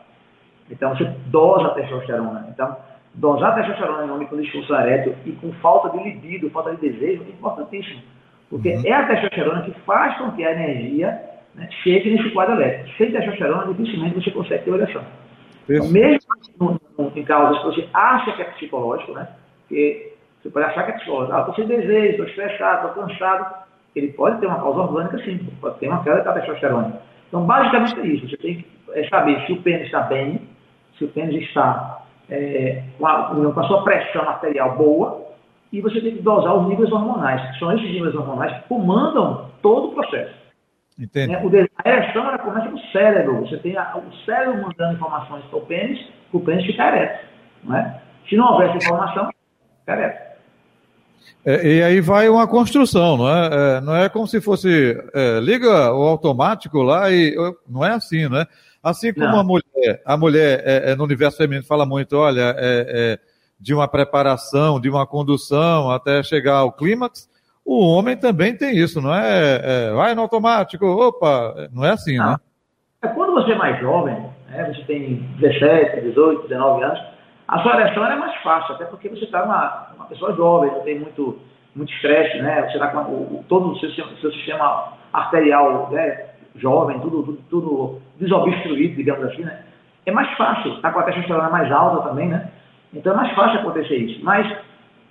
Então, 0.69 0.95
você 0.95 1.05
dosa 1.27 1.67
a 1.67 1.73
testosterona. 1.73 2.47
Então, 2.49 2.77
dosar 3.15 3.55
testosterona 3.55 4.05
em 4.05 4.11
homem 4.11 4.27
com 4.27 4.39
disfunção 4.39 4.79
erétil 4.81 5.15
e 5.25 5.31
com 5.33 5.51
falta 5.53 5.89
de 5.89 6.03
libido, 6.03 6.49
falta 6.49 6.75
de 6.75 6.89
desejo, 6.89 7.23
é 7.23 7.29
importantíssimo. 7.29 8.01
Porque 8.49 8.69
uhum. 8.69 8.81
é 8.85 8.93
a 8.93 9.07
testosterona 9.07 9.61
que 9.63 9.71
faz 9.81 10.17
com 10.17 10.31
que 10.31 10.43
a 10.43 10.51
energia 10.51 11.19
né, 11.55 11.67
chegue 11.83 12.11
nesse 12.11 12.29
quadro 12.31 12.55
elétrico. 12.55 12.97
Sem 12.97 13.11
testosterona, 13.11 13.73
dificilmente 13.73 14.15
você 14.15 14.31
consegue 14.31 14.63
ter 14.63 14.73
ereção. 14.73 15.03
Então, 15.67 15.87
mesmo 15.89 16.19
no, 16.59 16.81
no, 16.97 17.11
em 17.15 17.23
causas 17.23 17.57
que 17.59 17.65
você 17.65 17.89
acha 17.93 18.31
que 18.33 18.41
é 18.41 18.45
psicológico, 18.45 19.13
né? 19.13 19.27
Porque 19.61 20.13
você 20.41 20.49
pode 20.49 20.65
achar 20.65 20.83
que 20.83 20.91
é 20.91 20.95
psicológico. 20.95 21.35
Ah, 21.35 21.39
estou 21.39 21.55
sem 21.55 21.67
desejo, 21.67 22.11
estou 22.11 22.25
estressado, 22.27 22.87
estou 22.87 23.03
cansado. 23.03 23.65
Ele 23.95 24.09
pode 24.09 24.39
ter 24.39 24.47
uma 24.47 24.59
causa 24.59 24.81
orgânica, 24.81 25.17
sim. 25.23 25.39
Pode 25.59 25.79
ter 25.79 25.87
uma 25.87 26.03
queda 26.03 26.21
da 26.21 26.33
testosterona. 26.33 27.01
Então, 27.27 27.45
basicamente 27.45 27.99
é 27.99 28.05
isso. 28.05 28.29
Você 28.29 28.37
tem 28.37 28.55
que 28.57 28.67
é, 28.93 29.07
saber 29.07 29.43
se 29.45 29.53
o 29.53 29.61
pênis 29.61 29.85
está 29.85 30.01
bem, 30.01 30.41
se 30.97 31.05
o 31.05 31.07
pênis 31.07 31.41
está 31.47 31.94
é, 32.29 32.83
com, 32.97 33.05
a, 33.05 33.23
com, 33.53 33.59
a, 33.59 33.67
sua 33.67 33.83
pressão 33.83 34.27
arterial 34.27 34.77
boa, 34.77 35.25
e 35.71 35.81
você 35.81 35.99
tem 36.01 36.15
que 36.15 36.21
dosar 36.21 36.55
os 36.55 36.67
níveis 36.67 36.91
hormonais, 36.91 37.51
que 37.51 37.59
são 37.59 37.71
esses 37.73 37.89
níveis 37.89 38.15
hormonais 38.15 38.55
que 38.57 38.67
comandam 38.69 39.49
todo 39.61 39.89
o 39.89 39.91
processo. 39.93 40.33
Entende? 40.97 41.33
É, 41.33 41.43
o, 41.43 41.49
a 41.83 41.89
ereção 41.89 42.27
ela 42.27 42.37
começa 42.37 42.69
no 42.69 42.79
cérebro. 42.91 43.41
Você 43.41 43.57
tem 43.57 43.75
a, 43.77 43.97
o 43.97 44.13
cérebro 44.25 44.61
mandando 44.61 44.93
informações 44.93 45.43
para 45.45 45.59
o 45.59 45.65
pênis, 45.65 45.99
para 46.31 46.37
o 46.37 46.41
pênis 46.41 46.65
ficar 46.65 46.95
ereto. 46.95 47.25
Não 47.63 47.75
é? 47.75 48.01
Se 48.29 48.35
não 48.37 48.53
houver 48.53 48.69
essa 48.69 48.77
informação, 48.77 49.29
fica 49.79 49.93
ereto. 49.93 50.25
É, 51.45 51.67
e 51.67 51.83
aí 51.83 52.01
vai 52.01 52.29
uma 52.29 52.47
construção, 52.47 53.17
não 53.17 53.29
é? 53.29 53.49
é 53.77 53.81
não 53.81 53.95
é 53.95 54.09
como 54.09 54.27
se 54.27 54.39
fosse 54.39 54.97
é, 55.13 55.39
liga 55.39 55.91
o 55.91 56.03
automático 56.03 56.81
lá 56.81 57.11
e 57.11 57.35
não 57.67 57.83
é 57.83 57.91
assim, 57.91 58.27
não 58.27 58.39
é? 58.39 58.47
Assim 58.85 59.11
como 59.11 59.25
não. 59.25 59.39
a 59.39 59.43
mulher, 59.43 60.01
a 60.05 60.15
mulher 60.15 60.61
é, 60.63 60.91
é, 60.91 60.95
no 60.95 61.03
universo 61.03 61.37
feminino 61.37 61.65
fala 61.65 61.87
muito, 61.87 62.15
olha, 62.15 62.55
de 63.59 63.73
uma 63.73 63.87
preparação, 63.87 64.79
de 64.79 64.87
uma 64.87 65.07
condução 65.07 65.89
até 65.89 66.21
chegar 66.21 66.57
ao 66.57 66.71
clímax, 66.71 67.27
o 67.65 67.83
homem 67.83 68.15
também 68.15 68.55
tem 68.55 68.77
isso, 68.77 69.01
não 69.01 69.11
é? 69.11 69.59
é 69.63 69.91
vai 69.91 70.13
no 70.13 70.21
automático, 70.21 70.85
opa, 70.85 71.67
não 71.73 71.83
é 71.83 71.93
assim, 71.93 72.17
não. 72.17 72.33
né? 72.33 72.37
É 73.01 73.07
quando 73.07 73.33
você 73.33 73.53
é 73.53 73.55
mais 73.55 73.79
jovem, 73.79 74.15
né, 74.49 74.71
você 74.71 74.83
tem 74.83 75.15
17, 75.39 76.01
18, 76.01 76.47
19 76.47 76.83
anos, 76.83 76.99
a 77.47 77.63
sua 77.63 77.81
ereção 77.81 78.05
é 78.05 78.15
mais 78.15 78.39
fácil, 78.43 78.75
até 78.75 78.85
porque 78.85 79.09
você 79.09 79.25
está 79.25 79.45
uma, 79.45 79.93
uma 79.95 80.05
pessoa 80.05 80.35
jovem, 80.35 80.71
não 80.71 80.81
tem 80.81 80.99
muito 80.99 81.39
muito 81.75 81.91
estresse, 81.93 82.37
né? 82.37 82.61
Você 82.67 82.77
está 82.77 82.87
com 82.87 82.99
o, 83.01 83.45
todo 83.49 83.71
o 83.71 83.79
seu, 83.79 83.91
seu 83.91 84.31
sistema 84.31 84.93
arterial 85.11 85.89
né, 85.91 86.27
jovem, 86.55 86.99
tudo, 87.01 87.21
tudo, 87.23 87.39
tudo 87.49 88.01
desobstruído, 88.19 88.95
digamos 88.95 89.25
assim, 89.25 89.43
né? 89.43 89.59
É 90.05 90.11
mais 90.11 90.29
fácil, 90.37 90.73
está 90.73 90.91
com 90.91 90.99
a 90.99 91.03
testosterona 91.03 91.49
mais 91.49 91.71
alta 91.71 92.07
também, 92.09 92.29
né? 92.29 92.49
Então 92.93 93.13
é 93.13 93.15
mais 93.15 93.33
fácil 93.33 93.59
acontecer 93.59 93.95
isso. 93.95 94.23
Mas 94.23 94.47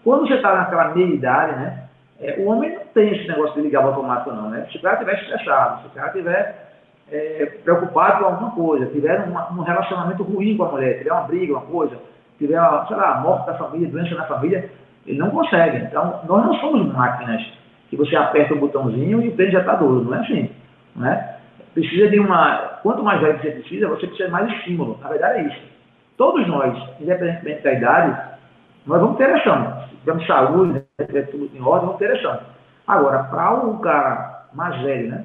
quando 0.02 0.26
você 0.26 0.34
está 0.34 0.54
naquela 0.54 0.94
meia 0.94 1.14
idade, 1.14 1.56
né? 1.56 1.80
É, 2.20 2.36
o 2.38 2.46
homem 2.46 2.72
não 2.72 2.84
tem 2.94 3.12
esse 3.12 3.26
negócio 3.26 3.54
de 3.54 3.62
ligar 3.62 3.84
o 3.84 3.88
automático, 3.88 4.30
não, 4.30 4.48
né? 4.48 4.66
Se 4.70 4.78
o 4.78 4.80
cara 4.80 4.94
estiver 4.94 5.20
estressado, 5.20 5.82
se 5.82 5.86
o 5.88 5.90
cara 5.90 6.06
estiver 6.08 6.64
é, 7.10 7.46
preocupado 7.64 8.18
com 8.18 8.24
alguma 8.26 8.50
coisa, 8.52 8.86
tiver 8.86 9.18
uma, 9.24 9.52
um 9.52 9.62
relacionamento 9.62 10.22
ruim 10.22 10.56
com 10.56 10.64
a 10.64 10.70
mulher, 10.70 10.98
tiver 10.98 11.12
uma 11.12 11.22
briga, 11.22 11.54
uma 11.54 11.62
coisa, 11.62 11.96
tiver, 12.38 12.60
sei 12.86 12.96
lá, 12.96 13.20
morte 13.20 13.46
da 13.46 13.54
família, 13.54 13.88
doença 13.88 14.14
na 14.14 14.26
família, 14.26 14.70
ele 15.06 15.18
não 15.18 15.30
consegue. 15.30 15.78
Então, 15.78 16.20
nós 16.26 16.46
não 16.46 16.54
somos 16.60 16.92
máquinas 16.92 17.44
que 17.90 17.96
você 17.96 18.16
aperta 18.16 18.54
o 18.54 18.60
botãozinho 18.60 19.20
e 19.22 19.28
o 19.28 19.36
pênis 19.36 19.52
já 19.52 19.60
está 19.60 19.74
duro, 19.74 20.04
não 20.04 20.14
é 20.14 20.20
assim. 20.20 20.50
Não 20.96 21.08
é? 21.08 21.33
Precisa 21.74 22.08
de 22.08 22.20
uma. 22.20 22.78
Quanto 22.82 23.02
mais 23.02 23.20
velho 23.20 23.38
você 23.40 23.50
precisa, 23.50 23.88
você 23.88 24.06
precisa 24.06 24.26
de 24.26 24.32
mais 24.32 24.50
estímulo. 24.52 24.98
Na 25.02 25.08
verdade 25.08 25.40
é 25.40 25.42
isso. 25.48 25.62
Todos 26.16 26.46
nós, 26.46 26.76
independentemente 27.00 27.62
da 27.62 27.72
idade, 27.72 28.20
nós 28.86 29.00
vamos 29.00 29.16
ter 29.16 29.28
ereção. 29.28 29.82
Se 29.88 29.96
tivermos 29.96 30.26
saúde, 30.26 30.72
né, 30.74 30.82
tiver 31.04 31.22
tudo 31.22 31.50
em 31.52 31.60
ordem, 31.60 31.86
vamos 31.86 31.98
ter 31.98 32.10
ereção. 32.10 32.38
Agora, 32.86 33.24
para 33.24 33.54
um 33.54 33.78
cara 33.78 34.46
mais 34.54 34.80
velho, 34.82 35.08
né, 35.08 35.24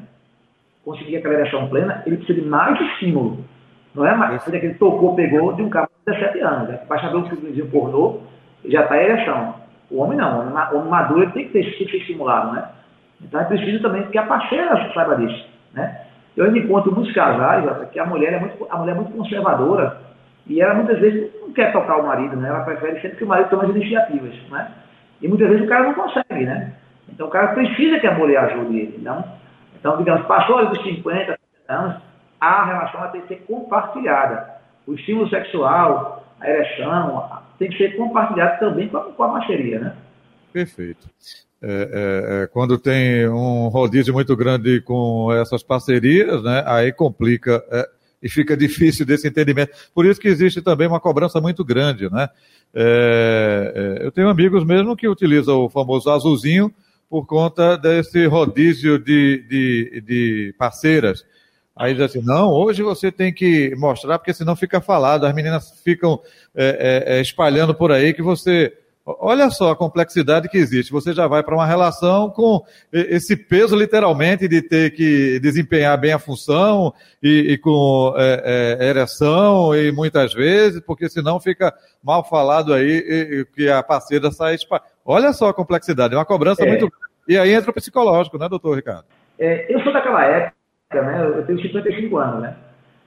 conseguir 0.84 1.18
aquela 1.18 1.36
ereção 1.36 1.70
plena, 1.70 2.02
ele 2.06 2.18
precisa 2.18 2.42
de 2.42 2.48
mais 2.48 2.80
estímulo. 2.82 3.46
Não 3.94 4.06
é 4.06 4.16
mais 4.16 4.44
que 4.44 4.56
ele 4.56 4.74
tocou, 4.76 5.16
pegou 5.16 5.54
de 5.54 5.62
um 5.62 5.70
cara 5.70 5.88
de 6.08 6.14
17 6.14 6.40
anos. 6.40 6.70
Né? 6.70 6.80
Basta 6.88 7.10
ver 7.10 7.18
um 7.18 7.30
filmezinho 7.30 7.70
pornô, 7.70 8.22
já 8.66 8.84
está 8.84 8.98
em 8.98 9.06
ereção. 9.06 9.56
O 9.92 10.02
homem 10.02 10.18
não, 10.18 10.48
o 10.48 10.78
homem 10.78 10.90
maduro 10.90 11.24
ele 11.24 11.32
tem 11.32 11.46
que, 11.46 11.54
ter, 11.54 11.64
tem 11.64 11.86
que 11.86 11.92
ser 11.92 11.98
estimulado, 11.98 12.54
né? 12.54 12.70
Então 13.22 13.42
é 13.42 13.46
preciso 13.46 13.82
também 13.82 14.04
que 14.04 14.18
a 14.18 14.26
parceira 14.26 14.92
saiba 14.94 15.16
disso? 15.16 15.49
Eu 16.40 16.46
ainda 16.46 16.58
encontro 16.58 16.96
muitos 16.96 17.14
casais 17.14 17.66
que 17.90 18.00
a 18.00 18.06
mulher 18.06 18.32
é 18.32 18.40
muito, 18.40 18.66
a 18.70 18.78
mulher 18.78 18.94
é 18.94 18.96
muito 18.96 19.12
conservadora 19.12 20.00
e 20.48 20.62
ela 20.62 20.74
muitas 20.74 20.98
vezes 20.98 21.30
não 21.42 21.52
quer 21.52 21.74
tocar 21.74 21.98
o 21.98 22.08
marido, 22.08 22.38
né? 22.38 22.48
Ela 22.48 22.62
prefere 22.62 23.02
sempre 23.02 23.18
que 23.18 23.26
o 23.26 23.28
marido 23.28 23.50
tome 23.50 23.66
as 23.66 23.76
iniciativas, 23.76 24.34
né? 24.50 24.72
E 25.22 25.28
muitas 25.28 25.50
vezes 25.50 25.66
o 25.66 25.68
cara 25.68 25.84
não 25.84 25.94
consegue, 25.96 26.46
né? 26.46 26.76
Então 27.10 27.28
o 27.28 27.30
cara 27.30 27.50
precisa 27.50 28.00
que 28.00 28.08
a 28.08 28.14
mulher 28.14 28.38
ajude 28.38 28.80
ele. 28.80 28.98
Então, 29.02 29.22
então 29.78 29.98
digamos, 29.98 30.26
passou 30.28 30.66
dos 30.66 30.82
50, 30.82 31.38
60 31.66 31.74
anos, 31.74 32.02
a 32.40 32.64
relação 32.64 33.12
tem 33.12 33.20
que 33.20 33.28
ser 33.28 33.44
compartilhada. 33.46 34.62
O 34.88 34.94
estímulo 34.94 35.28
sexual, 35.28 36.24
a 36.40 36.50
ereção, 36.50 37.30
tem 37.58 37.70
que 37.70 37.78
ser 37.78 37.98
compartilhado 37.98 38.60
também 38.60 38.88
com 38.88 38.96
a, 38.96 39.04
com 39.12 39.24
a 39.24 39.28
baixaria, 39.28 39.78
né? 39.78 39.94
Perfeito. 40.54 41.06
É, 41.62 41.68
é, 41.72 42.44
é, 42.44 42.48
quando 42.48 42.78
tem 42.78 43.28
um 43.28 43.68
rodízio 43.68 44.14
muito 44.14 44.34
grande 44.36 44.80
com 44.80 45.32
essas 45.34 45.62
parcerias, 45.62 46.42
né, 46.42 46.64
aí 46.66 46.94
complica. 46.94 47.64
É, 47.70 47.90
e 48.22 48.30
fica 48.30 48.56
difícil 48.56 49.06
desse 49.06 49.28
entendimento. 49.28 49.72
Por 49.94 50.06
isso 50.06 50.20
que 50.20 50.28
existe 50.28 50.62
também 50.62 50.88
uma 50.88 51.00
cobrança 51.00 51.40
muito 51.40 51.64
grande, 51.64 52.10
né? 52.10 52.28
É, 52.74 53.98
é, 54.02 54.06
eu 54.06 54.12
tenho 54.12 54.28
amigos 54.28 54.66
mesmo 54.66 54.96
que 54.96 55.08
utilizam 55.08 55.64
o 55.64 55.70
famoso 55.70 56.10
azulzinho 56.10 56.74
por 57.10 57.26
conta 57.26 57.78
desse 57.78 58.26
rodízio 58.26 59.00
de, 59.00 59.46
de, 59.50 60.02
de 60.02 60.56
parceiras. 60.58 61.26
Aí 61.76 61.94
diz 61.94 62.04
assim, 62.04 62.22
não, 62.22 62.52
hoje 62.52 62.84
você 62.84 63.10
tem 63.10 63.34
que 63.34 63.74
mostrar, 63.78 64.20
porque 64.20 64.34
senão 64.34 64.54
fica 64.54 64.82
falado, 64.82 65.26
as 65.26 65.34
meninas 65.34 65.82
ficam 65.82 66.20
espalhando 67.22 67.74
por 67.74 67.90
aí 67.90 68.14
que 68.14 68.22
você 68.22 68.74
Olha 69.20 69.50
só 69.50 69.72
a 69.72 69.76
complexidade 69.76 70.50
que 70.50 70.58
existe. 70.58 70.92
Você 70.92 71.14
já 71.14 71.26
vai 71.28 71.42
para 71.42 71.56
uma 71.56 71.66
relação 71.66 72.30
com 72.30 72.62
esse 72.92 73.36
peso, 73.36 73.76
literalmente, 73.76 74.48
de 74.48 74.62
ter 74.62 74.92
que 74.92 75.40
desempenhar 75.40 75.98
bem 75.98 76.14
a 76.14 76.20
função 76.20 76.94
e, 77.24 77.54
e 77.54 77.58
com 77.58 78.14
é, 78.18 78.78
é, 78.80 78.86
ereção 78.88 79.76
e 79.76 79.92
muitas 79.92 80.34
vezes, 80.34 80.82
porque 80.82 81.10
senão 81.10 81.40
fica 81.40 81.74
mal 82.04 82.24
falado 82.24 82.74
aí 82.74 82.88
e, 82.88 83.40
e 83.40 83.46
que 83.46 83.70
a 83.70 83.82
parceira 83.82 84.32
sai. 84.32 84.56
Olha 85.06 85.34
só 85.34 85.50
a 85.50 85.54
complexidade, 85.54 86.14
é 86.14 86.18
uma 86.18 86.26
cobrança 86.26 86.64
é. 86.64 86.68
muito. 86.68 86.92
E 87.28 87.38
aí 87.38 87.54
entra 87.54 87.72
o 87.72 87.74
psicológico, 87.74 88.38
né, 88.38 88.48
doutor 88.48 88.76
Ricardo? 88.76 89.06
É, 89.40 89.74
eu 89.74 89.82
sou 89.82 89.94
daquela 89.94 90.24
época, 90.26 90.54
né? 90.94 91.26
Eu 91.26 91.46
tenho 91.46 91.62
55 91.62 92.18
anos, 92.18 92.42
né? 92.42 92.56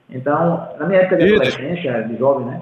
Então, 0.09 0.69
na 0.79 0.85
minha 0.85 1.01
época 1.01 1.17
de 1.17 1.23
adolescência, 1.25 2.03
de 2.03 2.17
jovem, 2.17 2.45
né? 2.47 2.61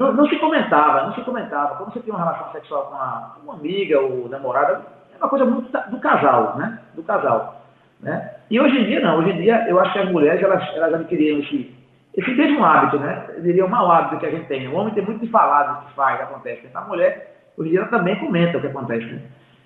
Não, 0.00 0.14
não, 0.14 0.26
se 0.26 0.36
comentava, 0.36 1.04
não 1.04 1.14
se 1.14 1.20
comentava. 1.20 1.76
Quando 1.76 1.92
você 1.92 2.00
tem 2.00 2.10
uma 2.10 2.24
relação 2.24 2.50
sexual 2.52 2.84
com 2.84 2.94
uma, 2.94 3.36
uma 3.44 3.52
amiga 3.52 4.00
ou 4.00 4.30
namorada, 4.30 4.80
é 5.12 5.22
uma 5.22 5.28
coisa 5.28 5.44
muito 5.44 5.70
do 5.90 6.00
casal, 6.00 6.56
né? 6.56 6.78
Do 6.94 7.02
casal. 7.02 7.66
Né? 8.00 8.34
E 8.50 8.58
hoje 8.58 8.78
em 8.78 8.86
dia, 8.86 9.00
não. 9.00 9.18
Hoje 9.18 9.32
em 9.32 9.42
dia, 9.42 9.66
eu 9.68 9.78
acho 9.78 9.92
que 9.92 9.98
as 9.98 10.10
mulheres, 10.10 10.42
elas, 10.42 10.66
elas 10.74 10.94
adquiriram 10.94 11.40
esse, 11.40 11.76
esse 12.16 12.30
mesmo 12.30 12.64
hábito, 12.64 12.98
né? 12.98 13.26
Eu 13.36 13.42
diria 13.42 13.66
o 13.66 13.68
mau 13.68 13.92
hábito 13.92 14.20
que 14.20 14.24
a 14.24 14.30
gente 14.30 14.46
tem. 14.46 14.66
O 14.68 14.74
homem 14.74 14.94
tem 14.94 15.04
muito 15.04 15.20
de 15.20 15.30
falar 15.30 15.64
do 15.64 15.86
que 15.86 15.94
faz, 15.94 16.16
que 16.16 16.22
acontece. 16.22 16.66
Então, 16.66 16.80
a 16.80 16.86
mulher, 16.86 17.52
hoje 17.58 17.68
em 17.68 17.72
dia, 17.72 17.80
ela 17.80 17.90
também 17.90 18.16
comenta 18.16 18.56
o 18.56 18.60
que 18.62 18.68
acontece. 18.68 19.04
Né? 19.04 19.20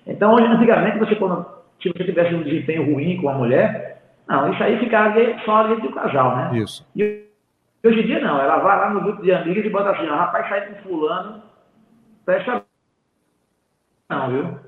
Então, 0.05 0.33
hoje, 0.33 0.47
antigamente, 0.47 0.99
você, 0.99 1.15
quando, 1.15 1.45
se 1.81 1.87
você 1.87 2.03
tivesse 2.03 2.35
um 2.35 2.43
desempenho 2.43 2.93
ruim 2.93 3.21
com 3.21 3.29
a 3.29 3.33
mulher, 3.33 4.01
não, 4.27 4.51
isso 4.51 4.61
aí 4.61 4.77
ficava 4.79 5.15
só 5.45 5.63
dentro 5.63 5.87
do 5.87 5.93
casal, 5.93 6.35
né? 6.35 6.57
Isso. 6.57 6.85
E, 6.93 7.24
Hoje 7.85 8.01
em 8.01 8.05
dia 8.07 8.19
não, 8.19 8.39
ela 8.39 8.57
vai 8.57 8.79
lá 8.79 8.89
no 8.89 9.01
grupo 9.01 9.21
de 9.21 9.31
amigas 9.31 9.63
e 9.63 9.69
bota 9.69 9.91
assim, 9.91 10.09
ó, 10.09 10.15
rapaz, 10.15 10.49
sai 10.49 10.67
com 10.67 10.89
fulano, 10.89 11.43
presta 12.25 12.63
não, 14.09 14.29
viu? 14.29 14.59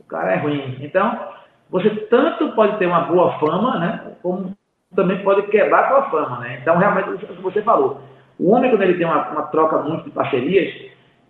O 0.00 0.04
cara 0.04 0.32
é 0.32 0.36
ruim. 0.36 0.76
Então, 0.80 1.28
você 1.70 1.90
tanto 1.90 2.52
pode 2.52 2.76
ter 2.78 2.86
uma 2.86 3.02
boa 3.02 3.38
fama, 3.38 3.78
né? 3.78 4.12
Como 4.22 4.56
também 4.94 5.22
pode 5.22 5.42
quebrar 5.48 5.88
com 5.88 5.94
a 5.96 6.10
fama, 6.10 6.40
né? 6.40 6.58
Então, 6.60 6.76
realmente, 6.76 7.10
o 7.10 7.18
que 7.18 7.42
você 7.42 7.62
falou. 7.62 8.00
O 8.38 8.50
homem, 8.50 8.70
quando 8.70 8.82
ele 8.82 8.94
tem 8.94 9.06
uma, 9.06 9.28
uma 9.30 9.42
troca 9.44 9.78
muito 9.78 10.04
de 10.04 10.10
parcerias, 10.10 10.74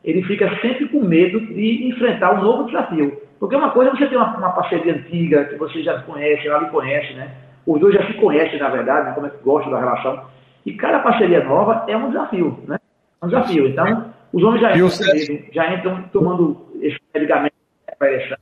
ele 0.03 0.23
fica 0.25 0.49
sempre 0.61 0.89
com 0.89 1.01
medo 1.01 1.41
de 1.41 1.89
enfrentar 1.89 2.35
um 2.35 2.43
novo 2.43 2.65
desafio. 2.65 3.21
Porque 3.39 3.57
uma 3.57 3.71
coisa 3.71 3.91
é 3.91 3.97
você 3.97 4.07
ter 4.07 4.17
uma, 4.17 4.37
uma 4.37 4.53
parceria 4.53 4.95
antiga, 4.95 5.45
que 5.45 5.57
você 5.57 5.83
já 5.83 6.01
conhece, 6.03 6.47
ela 6.47 6.61
lhe 6.61 6.71
conhece, 6.71 7.15
né? 7.15 7.31
Os 7.67 7.81
dois 7.81 7.95
já 7.95 8.07
se 8.07 8.15
conhecem, 8.15 8.59
na 8.59 8.69
verdade, 8.69 9.09
né? 9.09 9.15
como 9.15 9.27
é 9.27 9.31
que 9.31 9.43
gostam 9.43 9.73
da 9.73 9.79
relação. 9.79 10.34
E 10.65 10.75
cada 10.75 11.01
parceria 11.01 11.45
nova 11.45 11.85
é 11.89 11.97
um 11.97 12.09
desafio, 12.09 12.63
né? 12.67 12.79
É 13.21 13.25
um 13.25 13.29
desafio. 13.29 13.69
Então, 13.69 14.15
os 14.33 14.43
homens 14.43 14.63
já 14.63 14.77
entram, 14.77 15.53
já 15.53 15.75
entram 15.75 16.03
tomando 16.09 16.67
esse 16.81 16.99
medicamento 17.15 17.55
para. 17.99 18.39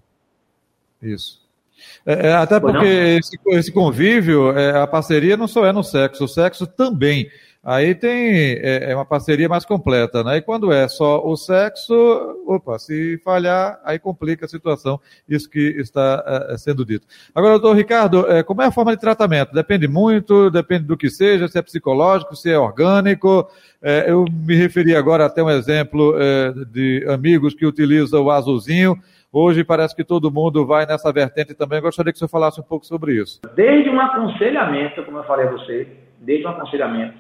Isso. 1.03 1.43
É, 2.05 2.29
é 2.29 2.33
até 2.35 2.59
porque 2.59 2.87
esse, 2.87 3.39
esse, 3.49 3.73
convívio, 3.73 4.57
é, 4.57 4.81
a 4.81 4.87
parceria 4.87 5.37
não 5.37 5.49
só 5.49 5.65
é 5.67 5.73
no 5.73 5.83
sexo, 5.83 6.25
o 6.25 6.29
sexo 6.29 6.67
também. 6.67 7.29
Aí 7.65 7.95
tem 7.95 8.59
é, 8.61 8.91
é, 8.91 8.95
uma 8.95 9.05
parceria 9.05 9.49
mais 9.49 9.65
completa, 9.65 10.25
né? 10.25 10.39
E 10.39 10.43
quando 10.43 10.73
é 10.73 10.89
só 10.89 11.25
o 11.25 11.37
sexo, 11.37 11.95
opa, 12.45 12.77
se 12.77 13.19
falhar, 13.25 13.81
aí 13.85 14.01
complica 14.01 14.47
a 14.47 14.49
situação, 14.49 14.99
isso 15.29 15.49
que 15.49 15.77
está 15.79 16.49
é, 16.51 16.59
sendo 16.59 16.85
dito. 16.85 17.07
Agora, 17.33 17.61
doutor 17.61 17.77
Ricardo, 17.77 18.29
é, 18.29 18.43
como 18.43 18.63
é 18.63 18.67
a 18.67 18.73
forma 18.73 18.93
de 18.97 19.01
tratamento? 19.01 19.55
Depende 19.55 19.87
muito, 19.87 20.51
depende 20.51 20.87
do 20.87 20.97
que 20.97 21.09
seja, 21.09 21.47
se 21.47 21.57
é 21.57 21.63
psicológico, 21.63 22.35
se 22.35 22.51
é 22.51 22.59
orgânico. 22.59 23.49
É, 23.81 24.11
eu 24.11 24.25
me 24.29 24.57
referi 24.57 24.97
agora 24.97 25.27
até 25.27 25.41
um 25.41 25.51
exemplo 25.51 26.17
é, 26.19 26.53
de 26.67 27.07
amigos 27.09 27.55
que 27.55 27.65
utilizam 27.65 28.25
o 28.25 28.31
azulzinho. 28.33 29.01
Hoje 29.35 29.65
parece 29.65 29.97
que 29.97 30.05
todo 30.05 30.31
mundo 30.31 30.67
vai 30.67 30.85
nessa 30.85 31.11
vertente 31.11 31.55
também. 31.55 31.79
Eu 31.79 31.85
gostaria 31.85 32.13
que 32.13 32.19
você 32.19 32.29
falasse 32.29 32.61
um 32.61 32.65
pouco 32.65 32.85
sobre 32.85 33.15
isso. 33.15 33.41
Desde 33.57 33.89
um 33.89 33.99
aconselhamento, 33.99 35.03
como 35.05 35.17
eu 35.17 35.25
falei 35.25 35.47
a 35.47 35.51
você, 35.51 35.89
desde 36.21 36.47
um 36.47 36.51
aconselhamento, 36.51 37.15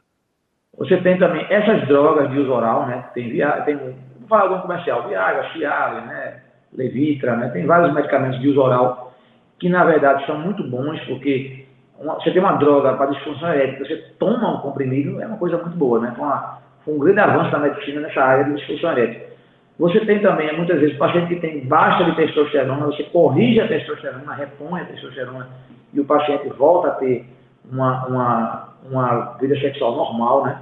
você 0.76 0.98
tem 0.98 1.18
também 1.18 1.46
essas 1.48 1.88
drogas 1.88 2.30
de 2.30 2.38
uso 2.38 2.52
oral, 2.52 2.86
né? 2.86 3.06
Tem, 3.14 3.30
via, 3.30 3.62
tem 3.62 3.76
vou 3.76 4.28
falar 4.28 4.42
algum 4.42 4.60
comercial, 4.60 5.08
Viagra, 5.08 5.50
Cialis, 5.54 6.04
né? 6.04 6.42
Levitra, 6.74 7.34
né? 7.34 7.48
Tem 7.48 7.64
vários 7.64 7.94
medicamentos 7.94 8.38
de 8.40 8.48
uso 8.48 8.60
oral 8.60 9.14
que, 9.58 9.70
na 9.70 9.82
verdade, 9.84 10.26
são 10.26 10.38
muito 10.38 10.62
bons, 10.68 11.00
porque 11.06 11.64
uma, 11.98 12.16
você 12.16 12.30
tem 12.30 12.42
uma 12.42 12.56
droga 12.56 12.92
para 12.92 13.12
disfunção 13.12 13.48
erétil, 13.54 13.86
você 13.86 13.96
toma 14.18 14.58
um 14.58 14.60
comprimido, 14.60 15.18
é 15.18 15.26
uma 15.26 15.38
coisa 15.38 15.56
muito 15.56 15.78
boa, 15.78 15.98
né? 15.98 16.12
Foi, 16.14 16.26
uma, 16.26 16.58
foi 16.84 16.94
um 16.94 16.98
grande 16.98 17.20
avanço 17.20 17.52
da 17.52 17.58
medicina 17.58 18.02
nessa 18.02 18.20
área 18.22 18.44
de 18.44 18.54
disfunção 18.56 18.92
erétil. 18.92 19.31
Você 19.78 20.00
tem 20.00 20.20
também, 20.20 20.54
muitas 20.56 20.80
vezes, 20.80 20.96
paciente 20.96 21.28
que 21.28 21.40
tem 21.40 21.66
baixa 21.66 22.04
de 22.04 22.14
testosterona, 22.14 22.86
você 22.86 23.04
corrige 23.04 23.60
a 23.60 23.68
testosterona, 23.68 24.34
repõe 24.34 24.80
a 24.80 24.84
testosterona 24.84 25.48
e 25.92 26.00
o 26.00 26.04
paciente 26.04 26.48
volta 26.50 26.88
a 26.88 26.92
ter 26.92 27.26
uma, 27.70 28.06
uma, 28.06 28.68
uma 28.90 29.36
vida 29.40 29.58
sexual 29.58 29.96
normal, 29.96 30.44
né? 30.44 30.58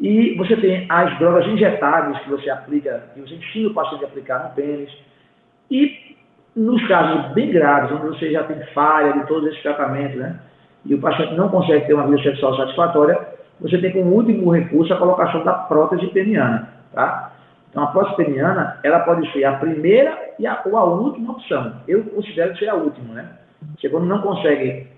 E 0.00 0.34
você 0.36 0.56
tem 0.56 0.86
as 0.88 1.18
drogas 1.18 1.46
injetáveis 1.46 2.18
que 2.20 2.30
você 2.30 2.48
aplica, 2.48 3.10
que 3.14 3.20
você 3.20 3.34
ensina 3.34 3.68
o 3.68 3.74
paciente 3.74 4.04
a 4.04 4.06
aplicar 4.06 4.44
no 4.44 4.50
pênis. 4.54 4.90
E 5.70 6.16
nos 6.54 6.86
casos 6.86 7.32
bem 7.32 7.50
graves, 7.50 7.90
onde 7.92 8.06
você 8.06 8.30
já 8.30 8.44
tem 8.44 8.60
falha 8.72 9.12
de 9.12 9.26
todos 9.26 9.48
esses 9.48 9.62
tratamentos, 9.62 10.16
né? 10.16 10.38
E 10.84 10.94
o 10.94 11.00
paciente 11.00 11.34
não 11.34 11.48
consegue 11.48 11.86
ter 11.86 11.94
uma 11.94 12.06
vida 12.06 12.22
sexual 12.22 12.56
satisfatória, 12.56 13.18
você 13.60 13.78
tem 13.78 13.92
como 13.92 14.14
último 14.14 14.50
recurso 14.50 14.92
a 14.94 14.96
colocação 14.96 15.44
da 15.44 15.52
prótese 15.52 16.06
peniana, 16.08 16.68
tá? 16.92 17.27
Então, 17.78 17.88
a 17.88 17.92
prótese 17.92 18.16
peniana, 18.16 18.80
ela 18.82 19.00
pode 19.00 19.30
ser 19.32 19.44
a 19.44 19.52
primeira 19.52 20.18
e 20.36 20.46
a, 20.48 20.60
ou 20.66 20.76
a 20.76 20.82
última 20.82 21.32
opção. 21.32 21.74
Eu 21.86 22.02
considero 22.02 22.52
que 22.52 22.58
seja 22.58 22.72
a 22.72 22.74
última, 22.74 23.14
né? 23.14 23.30
Você 23.78 23.88
quando 23.88 24.06
não 24.06 24.20
consegue 24.20 24.88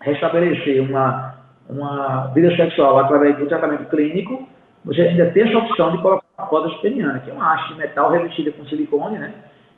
restabelecer 0.00 0.82
uma, 0.82 1.34
uma 1.68 2.28
vida 2.28 2.56
sexual 2.56 2.98
através 3.00 3.36
do 3.36 3.46
tratamento 3.46 3.84
clínico, 3.90 4.48
você 4.82 5.02
ainda 5.02 5.30
tem 5.32 5.42
essa 5.42 5.58
opção 5.58 5.92
de 5.92 6.00
colocar 6.00 6.24
uma 6.38 6.46
prótese 6.46 6.80
peniana, 6.80 7.18
que 7.18 7.30
é 7.30 7.34
uma 7.34 7.52
haste 7.52 7.74
de 7.74 7.80
metal 7.80 8.10
revestida 8.10 8.50
com 8.52 8.64
silicone, 8.64 9.18
né? 9.18 9.34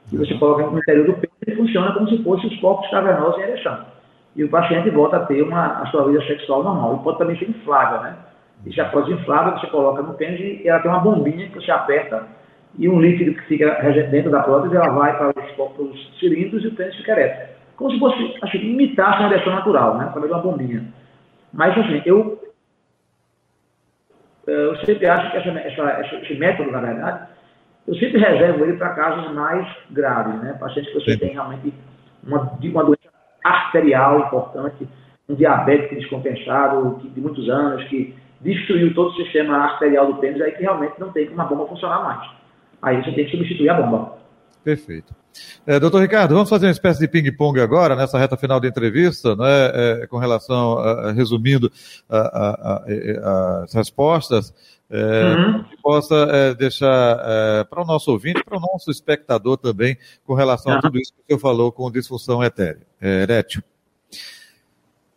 Que 0.09 0.16
você 0.16 0.35
coloca 0.35 0.64
no 0.64 0.79
interior 0.79 1.07
do 1.07 1.14
pênis 1.14 1.33
e 1.44 1.57
funciona 1.57 1.92
como 1.92 2.09
se 2.09 2.22
fossem 2.22 2.51
os 2.51 2.61
corpos 2.61 2.88
cavernosos 2.88 3.40
em 3.40 3.42
ereção. 3.42 3.81
E 4.37 4.44
o 4.44 4.48
paciente 4.48 4.90
volta 4.90 5.16
a 5.16 5.27
ter 5.27 5.42
uma, 5.42 5.83
a 5.83 5.87
sua 5.87 6.07
vida 6.07 6.24
sexual 6.24 6.62
normal. 6.62 7.01
E 7.01 7.03
pode 7.03 7.18
também 7.18 7.37
ser 7.37 7.51
inflável, 7.51 8.01
né? 8.03 8.16
E 8.66 8.73
se 8.73 8.81
a 8.81 8.87
prótese 8.87 9.21
inflável, 9.21 9.59
você 9.59 9.66
coloca 9.68 10.03
no 10.03 10.14
pênis 10.14 10.40
e 10.40 10.68
ela 10.68 10.81
tem 10.81 10.90
uma 10.90 11.01
bombinha 11.01 11.49
que 11.49 11.55
você 11.55 11.71
aperta 11.71 12.27
e 12.79 12.88
um 12.88 13.01
líquido 13.01 13.35
que 13.35 13.47
fica 13.47 13.71
dentro 14.11 14.31
da 14.31 14.42
prótese, 14.42 14.77
ela 14.77 14.90
vai 14.90 15.16
para 15.16 15.29
os, 15.29 15.51
para 15.53 15.83
os 15.83 16.18
cilindros 16.18 16.64
e 16.64 16.68
o 16.68 16.75
pênis 16.75 16.97
fica 16.97 17.12
ereto 17.12 17.59
como 17.79 17.92
se 17.92 17.99
fosse, 18.01 18.37
assim, 18.42 18.59
imitasse 18.59 19.21
uma 19.21 19.33
ereção 19.33 19.55
natural, 19.55 19.97
né? 19.97 20.07
Através 20.07 20.33
de 20.33 20.37
uma 20.37 20.42
bombinha. 20.42 20.92
Mas, 21.53 21.79
assim, 21.79 22.03
eu, 22.05 22.42
eu 24.49 24.77
sempre 24.85 25.07
acho 25.07 25.31
que 25.31 25.37
essa, 25.37 25.51
essa, 25.51 26.16
esse 26.16 26.35
método, 26.35 26.73
na 26.73 26.81
verdade, 26.81 27.29
eu 27.87 27.94
sempre 27.94 28.18
reservo 28.18 28.64
ele 28.64 28.77
para 28.77 28.94
casos 28.94 29.33
mais 29.33 29.64
graves, 29.90 30.42
né? 30.42 30.55
Pacientes 30.59 30.92
que 30.92 30.99
você 30.99 31.12
Sim. 31.12 31.18
tem 31.18 31.33
realmente 31.35 31.73
uma, 32.27 32.59
uma 32.61 32.85
doença 32.85 33.09
arterial 33.44 34.21
importante, 34.27 34.88
um 35.29 35.37
diabético 35.37 35.94
descompensado 35.94 37.01
de 37.01 37.21
muitos 37.21 37.49
anos, 37.49 37.85
que 37.85 38.12
destruiu 38.40 38.94
todo 38.94 39.11
o 39.11 39.16
sistema 39.16 39.57
arterial 39.57 40.12
do 40.12 40.20
pênis, 40.20 40.40
aí 40.40 40.53
que 40.53 40.62
realmente 40.62 40.98
não 40.98 41.11
tem 41.12 41.27
como 41.27 41.40
a 41.40 41.44
bomba 41.44 41.66
funcionar 41.66 42.03
mais. 42.03 42.31
Aí 42.81 43.03
você 43.03 43.12
tem 43.12 43.24
que 43.24 43.31
substituir 43.33 43.70
a 43.70 43.74
bomba. 43.74 44.18
Perfeito. 44.62 45.14
É, 45.66 45.79
doutor 45.79 46.01
Ricardo, 46.01 46.35
vamos 46.35 46.48
fazer 46.48 46.66
uma 46.66 46.72
espécie 46.72 47.01
de 47.01 47.09
ping-pong 47.09 47.61
agora, 47.61 47.94
nessa 47.94 48.18
reta 48.18 48.37
final 48.37 48.59
da 48.59 48.68
entrevista, 48.68 49.37
né, 49.37 50.03
é, 50.03 50.07
com 50.07 50.18
relação, 50.18 50.79
a, 50.79 51.09
a, 51.09 51.12
resumindo 51.12 51.70
as 52.09 53.72
respostas, 53.72 54.53
é, 54.90 55.35
uhum. 55.35 55.64
que 55.64 55.77
possa 55.83 56.14
é, 56.14 56.55
deixar 56.55 57.18
é, 57.20 57.64
para 57.64 57.83
o 57.83 57.87
nosso 57.87 58.11
ouvinte, 58.11 58.42
para 58.42 58.57
o 58.57 58.61
nosso 58.61 58.90
espectador 58.90 59.57
também, 59.59 59.96
com 60.24 60.35
relação 60.35 60.72
uhum. 60.72 60.79
a 60.79 60.83
tudo 60.83 60.98
isso 60.98 61.12
que 61.12 61.20
o 61.20 61.27
senhor 61.27 61.38
falou 61.38 61.70
com 61.70 61.90
disfunção 61.90 62.42
etéreo, 62.42 62.83
é, 63.01 63.22
erétil. 63.22 63.62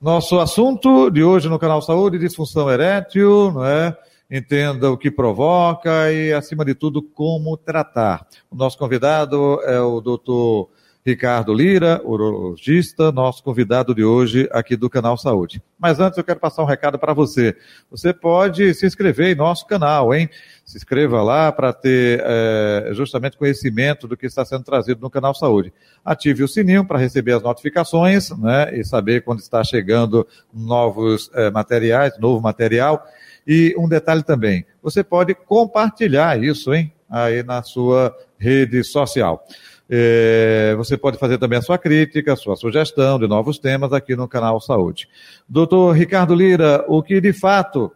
Nosso 0.02 0.40
assunto 0.40 1.12
de 1.12 1.24
hoje 1.24 1.48
no 1.48 1.60
canal 1.60 1.80
Saúde, 1.80 2.18
disfunção 2.18 2.72
erétil, 2.72 3.52
não 3.52 3.64
é? 3.64 3.96
entenda 4.32 4.90
o 4.90 4.98
que 4.98 5.12
provoca 5.12 6.12
e, 6.12 6.34
acima 6.34 6.66
de 6.66 6.74
tudo, 6.74 7.04
como 7.04 7.56
tratar. 7.56 8.26
O 8.50 8.56
nosso 8.56 8.80
convidado 8.80 9.62
é 9.64 9.80
o 9.80 10.02
doutor 10.02 10.70
Ricardo 11.04 11.52
Lira, 11.52 12.00
urologista, 12.04 13.12
nosso 13.12 13.44
convidado 13.44 13.96
de 13.96 14.04
hoje 14.04 14.48
aqui 14.52 14.76
do 14.76 14.88
Canal 14.88 15.18
Saúde. 15.18 15.62
Mas 15.80 16.00
antes 16.00 16.18
eu 16.18 16.24
quero 16.24 16.40
passar 16.40 16.62
um 16.62 16.68
recado 16.68 17.00
para 17.00 17.12
você. 17.12 17.56
Você 17.90 18.14
pode 18.14 18.72
se 18.76 18.86
inscrever 18.86 19.34
em 19.34 19.36
nosso 19.36 19.66
canal, 19.66 20.14
hein? 20.14 20.30
Se 20.64 20.78
inscreva 20.78 21.24
lá 21.24 21.52
para 21.52 21.74
ter 21.74 22.22
é, 22.24 22.92
justamente 22.94 23.36
conhecimento 23.36 24.08
do 24.08 24.16
que 24.16 24.28
está 24.28 24.46
sendo 24.46 24.64
trazido 24.64 25.02
no 25.02 25.10
Canal 25.10 25.34
Saúde. 25.34 25.74
Ative 26.06 26.44
o 26.44 26.48
sininho 26.48 26.86
para 26.86 27.00
receber 27.00 27.34
as 27.34 27.42
notificações, 27.42 28.30
né? 28.38 28.78
E 28.78 28.84
saber 28.84 29.24
quando 29.24 29.40
está 29.40 29.64
chegando 29.64 30.28
novos 30.54 31.32
é, 31.34 31.50
materiais, 31.50 32.18
novo 32.20 32.40
material. 32.40 33.04
E 33.48 33.74
um 33.76 33.90
detalhe 33.90 34.22
também, 34.22 34.66
você 34.84 35.04
pode 35.04 35.34
compartilhar 35.34 36.42
isso, 36.42 36.72
hein? 36.72 36.94
Aí 37.10 37.42
na 37.42 37.64
sua 37.64 38.16
rede 38.38 38.84
social. 38.84 39.44
É, 39.94 40.74
você 40.78 40.98
pode 40.98 41.18
fazer 41.18 41.38
também 41.38 41.60
a 41.60 41.62
sua 41.62 41.78
crítica, 41.78 42.32
a 42.32 42.38
sua 42.38 42.56
sugestão 42.56 43.20
de 43.20 43.28
novos 43.28 43.60
temas 43.60 43.92
aqui 43.92 44.16
no 44.16 44.26
canal 44.26 44.62
Saúde. 44.62 45.10
Doutor 45.50 45.92
Ricardo 45.92 46.34
Lira, 46.34 46.86
o 46.88 47.04
que 47.04 47.20
de 47.20 47.34
fato 47.34 47.92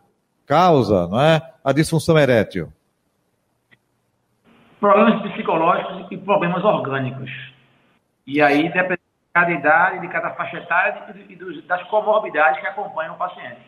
causa 0.45 1.07
não 1.07 1.21
é, 1.21 1.41
a 1.63 1.71
disfunção 1.71 2.17
erétil? 2.17 2.67
Problemas 4.77 5.21
psicológicos 5.31 6.07
e 6.11 6.17
problemas 6.17 6.61
orgânicos. 6.65 7.31
E 8.27 8.41
aí 8.41 8.63
depende 8.73 8.97
de 8.97 9.33
cada 9.33 9.51
idade, 9.51 10.01
de 10.01 10.07
cada 10.09 10.31
faixa 10.31 10.57
etária 10.57 11.15
e 11.29 11.61
das 11.61 11.81
comorbidades 11.83 12.59
que 12.59 12.67
acompanham 12.67 13.15
o 13.15 13.17
paciente. 13.17 13.61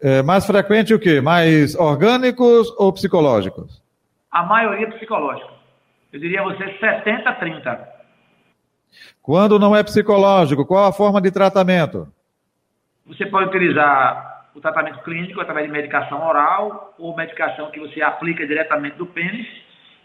É 0.00 0.22
mais 0.22 0.46
frequente 0.46 0.94
o 0.94 1.00
quê? 1.00 1.20
Mais 1.20 1.74
orgânicos 1.74 2.72
ou 2.78 2.92
psicológicos? 2.92 3.82
A 4.30 4.44
maioria 4.44 4.88
psicológicos. 4.92 5.55
Eu 6.16 6.20
diria 6.20 6.40
a 6.40 6.44
você 6.44 6.64
70-30. 6.78 7.78
Quando 9.20 9.58
não 9.58 9.76
é 9.76 9.82
psicológico, 9.82 10.64
qual 10.64 10.86
a 10.86 10.92
forma 10.92 11.20
de 11.20 11.30
tratamento? 11.30 12.08
Você 13.06 13.26
pode 13.26 13.48
utilizar 13.48 14.46
o 14.54 14.60
tratamento 14.62 15.02
clínico 15.02 15.42
através 15.42 15.66
de 15.66 15.72
medicação 15.72 16.26
oral 16.26 16.94
ou 16.98 17.14
medicação 17.14 17.70
que 17.70 17.78
você 17.78 18.00
aplica 18.00 18.46
diretamente 18.46 18.96
do 18.96 19.04
pênis. 19.04 19.46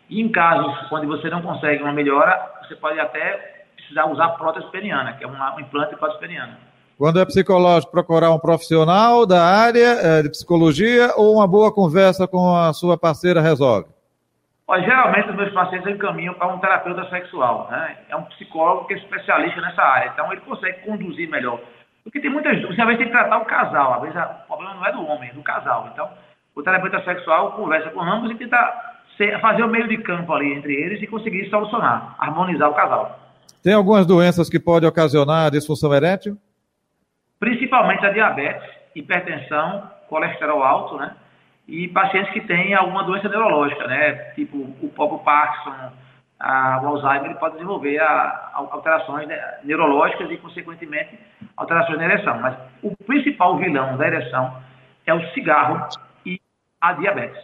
E 0.09 0.19
em 0.19 0.29
casos 0.29 0.75
onde 0.91 1.07
você 1.07 1.29
não 1.29 1.41
consegue 1.41 1.81
uma 1.81 1.93
melhora, 1.93 2.37
você 2.61 2.75
pode 2.75 2.99
até 2.99 3.63
precisar 3.77 4.07
usar 4.07 4.31
prótese 4.31 4.69
peniana, 4.69 5.13
que 5.13 5.23
é 5.23 5.27
um 5.27 5.59
implante 5.61 5.95
prótese 5.95 6.19
peniana. 6.19 6.59
Quando 6.97 7.21
é 7.21 7.25
psicológico, 7.25 7.89
procurar 7.89 8.31
um 8.31 8.39
profissional 8.39 9.25
da 9.25 9.45
área 9.45 9.93
eh, 10.01 10.23
de 10.23 10.29
psicologia 10.29 11.13
ou 11.15 11.35
uma 11.35 11.47
boa 11.47 11.73
conversa 11.73 12.27
com 12.27 12.53
a 12.53 12.73
sua 12.73 12.97
parceira 12.97 13.39
resolve? 13.39 13.87
Olha, 14.71 14.83
geralmente 14.83 15.29
os 15.29 15.35
meus 15.35 15.51
pacientes 15.51 15.93
encaminham 15.93 16.33
para 16.33 16.47
um 16.47 16.57
terapeuta 16.57 17.03
sexual, 17.09 17.67
né? 17.69 17.97
É 18.07 18.15
um 18.15 18.23
psicólogo 18.23 18.87
que 18.87 18.93
é 18.93 18.97
especialista 18.97 19.59
nessa 19.59 19.81
área, 19.81 20.11
então 20.13 20.31
ele 20.31 20.39
consegue 20.39 20.79
conduzir 20.85 21.29
melhor. 21.29 21.59
Porque 22.05 22.21
tem 22.21 22.31
muitas 22.31 22.55
dúvidas, 22.61 22.79
às 22.79 22.85
vezes 22.85 22.99
tem 22.99 23.07
que 23.07 23.11
tratar 23.11 23.39
o 23.39 23.45
casal, 23.45 23.95
às 23.95 24.01
vezes 24.03 24.15
o 24.15 24.47
problema 24.47 24.75
não 24.75 24.85
é 24.85 24.93
do 24.93 25.05
homem, 25.05 25.29
é 25.29 25.33
do 25.33 25.43
casal. 25.43 25.89
Então, 25.91 26.09
o 26.55 26.63
terapeuta 26.63 27.03
sexual 27.03 27.51
conversa 27.51 27.89
com 27.89 27.99
ambos 27.99 28.31
e 28.31 28.35
tenta 28.35 28.57
fazer 29.41 29.61
o 29.61 29.67
meio 29.67 29.89
de 29.89 29.97
campo 29.97 30.31
ali 30.31 30.53
entre 30.53 30.73
eles 30.73 31.01
e 31.01 31.07
conseguir 31.07 31.49
solucionar, 31.49 32.15
harmonizar 32.17 32.69
o 32.69 32.73
casal. 32.73 33.19
Tem 33.61 33.73
algumas 33.73 34.07
doenças 34.07 34.49
que 34.49 34.57
podem 34.57 34.87
ocasionar 34.87 35.51
disfunção 35.51 35.93
erétil? 35.93 36.37
Principalmente 37.41 38.05
a 38.05 38.13
diabetes, 38.13 38.69
hipertensão, 38.95 39.91
colesterol 40.07 40.63
alto, 40.63 40.95
né? 40.95 41.13
E 41.71 41.87
pacientes 41.87 42.33
que 42.33 42.41
têm 42.41 42.73
alguma 42.73 43.01
doença 43.05 43.29
neurológica, 43.29 43.87
né? 43.87 44.11
Tipo 44.35 44.57
o 44.57 44.89
próprio 44.89 45.19
Parkinson, 45.19 45.93
a, 46.37 46.81
o 46.83 46.87
Alzheimer, 46.87 47.31
ele 47.31 47.39
pode 47.39 47.53
desenvolver 47.53 47.97
a, 47.97 48.05
a, 48.05 48.67
alterações 48.71 49.25
né, 49.25 49.39
neurológicas 49.63 50.29
e, 50.29 50.35
consequentemente, 50.35 51.17
alterações 51.55 51.97
na 51.97 52.03
ereção. 52.03 52.37
Mas 52.41 52.57
o 52.83 52.93
principal 53.05 53.57
vilão 53.57 53.95
da 53.95 54.05
ereção 54.05 54.53
é 55.05 55.13
o 55.13 55.25
cigarro 55.29 55.87
e 56.25 56.41
a 56.81 56.91
diabetes. 56.91 57.41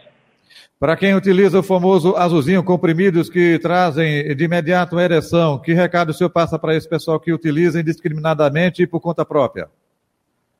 Para 0.78 0.94
quem 0.94 1.14
utiliza 1.14 1.60
o 1.60 1.62
famoso 1.62 2.14
azulzinho, 2.14 2.62
comprimidos 2.62 3.30
que 3.30 3.58
trazem 3.60 4.36
de 4.36 4.44
imediato 4.44 4.98
a 4.98 5.02
ereção, 5.02 5.58
que 5.58 5.72
recado 5.72 6.10
o 6.10 6.14
senhor 6.14 6.28
passa 6.28 6.58
para 6.58 6.74
esse 6.74 6.88
pessoal 6.88 7.18
que 7.18 7.32
utiliza 7.32 7.80
indiscriminadamente 7.80 8.82
e 8.82 8.86
por 8.86 9.00
conta 9.00 9.24
própria? 9.24 9.68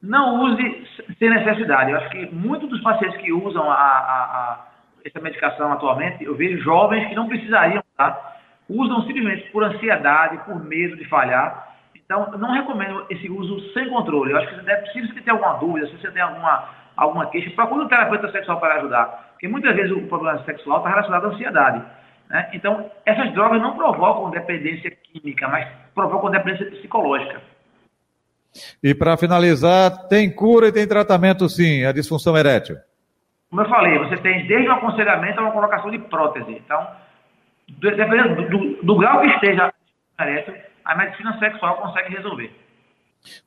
Não 0.02 0.42
use 0.42 0.86
sem 1.18 1.30
necessidade. 1.30 1.90
Eu 1.90 1.98
acho 1.98 2.10
que 2.10 2.26
muitos 2.34 2.68
dos 2.68 2.80
pacientes 2.82 3.20
que 3.20 3.32
usam 3.32 3.70
a, 3.70 3.74
a, 3.74 4.24
a, 4.24 4.66
essa 5.04 5.20
medicação 5.20 5.72
atualmente, 5.72 6.24
eu 6.24 6.36
vejo 6.36 6.62
jovens 6.62 7.08
que 7.08 7.14
não 7.14 7.28
precisariam 7.28 7.82
tá? 7.96 8.36
usam 8.68 9.02
simplesmente 9.02 9.50
por 9.50 9.64
ansiedade, 9.64 10.38
por 10.44 10.62
medo 10.64 10.96
de 10.96 11.04
falhar. 11.06 11.76
Então, 11.94 12.30
não 12.38 12.52
recomendo 12.52 13.04
esse 13.10 13.28
uso 13.28 13.60
sem 13.72 13.88
controle. 13.88 14.32
Eu 14.32 14.38
acho 14.38 14.48
que 14.48 14.54
você 14.56 14.62
deve, 14.62 14.86
se 14.92 15.06
você 15.08 15.20
tem 15.20 15.32
alguma 15.32 15.54
dúvida, 15.54 15.86
se 15.88 15.96
você 15.96 16.10
tem 16.10 16.22
alguma, 16.22 16.68
alguma 16.96 17.26
queixa, 17.26 17.50
procure 17.50 17.84
um 17.84 17.88
terapeuta 17.88 18.30
sexual 18.30 18.60
para 18.60 18.76
ajudar. 18.76 19.28
Porque 19.32 19.48
muitas 19.48 19.74
vezes 19.74 19.92
o 19.92 20.06
problema 20.06 20.42
sexual 20.44 20.78
está 20.78 20.90
relacionado 20.90 21.26
à 21.26 21.28
ansiedade. 21.28 21.84
Né? 22.30 22.48
Então, 22.52 22.90
essas 23.04 23.32
drogas 23.32 23.60
não 23.60 23.76
provocam 23.76 24.30
dependência 24.30 24.90
química, 24.90 25.48
mas 25.48 25.68
provocam 25.94 26.30
dependência 26.30 26.70
psicológica. 26.70 27.40
E 28.82 28.94
para 28.94 29.16
finalizar, 29.16 30.08
tem 30.08 30.30
cura 30.34 30.68
e 30.68 30.72
tem 30.72 30.86
tratamento 30.86 31.48
sim, 31.48 31.84
a 31.84 31.92
disfunção 31.92 32.36
erétil. 32.36 32.76
Como 33.50 33.62
eu 33.62 33.68
falei, 33.68 33.98
você 33.98 34.16
tem 34.18 34.46
desde 34.46 34.68
o 34.68 34.72
aconselhamento 34.72 35.40
a 35.40 35.42
uma 35.42 35.52
colocação 35.52 35.90
de 35.90 35.98
prótese. 35.98 36.52
Então, 36.52 36.86
dependendo 37.80 38.36
do, 38.36 38.48
do, 38.48 38.82
do 38.82 38.96
grau 38.96 39.20
que 39.20 39.28
esteja 39.28 39.72
erétil, 40.20 40.54
a 40.84 40.96
medicina 40.96 41.38
sexual 41.38 41.76
consegue 41.76 42.14
resolver. 42.14 42.52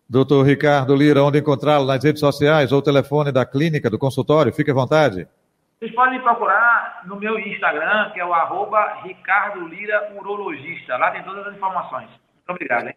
Doutor 0.09 0.45
Ricardo 0.45 0.95
Lira, 0.95 1.23
onde 1.23 1.39
encontrá-lo 1.39 1.85
nas 1.85 2.03
redes 2.03 2.19
sociais 2.19 2.71
ou 2.71 2.81
telefone 2.81 3.31
da 3.31 3.45
clínica, 3.45 3.89
do 3.89 3.97
consultório? 3.97 4.53
Fique 4.53 4.71
à 4.71 4.73
vontade. 4.73 5.27
Vocês 5.79 5.95
podem 5.95 6.19
me 6.19 6.23
procurar 6.23 7.01
no 7.05 7.15
meu 7.15 7.39
Instagram, 7.39 8.11
que 8.11 8.19
é 8.19 8.25
o 8.25 8.33
arroba 8.33 9.01
Ricardo 9.03 9.67
Lira 9.67 10.13
Urologista. 10.15 10.97
Lá 10.97 11.11
tem 11.11 11.23
todas 11.23 11.47
as 11.47 11.55
informações. 11.55 12.07
Muito 12.07 12.49
obrigado. 12.49 12.87
Hein? 12.87 12.95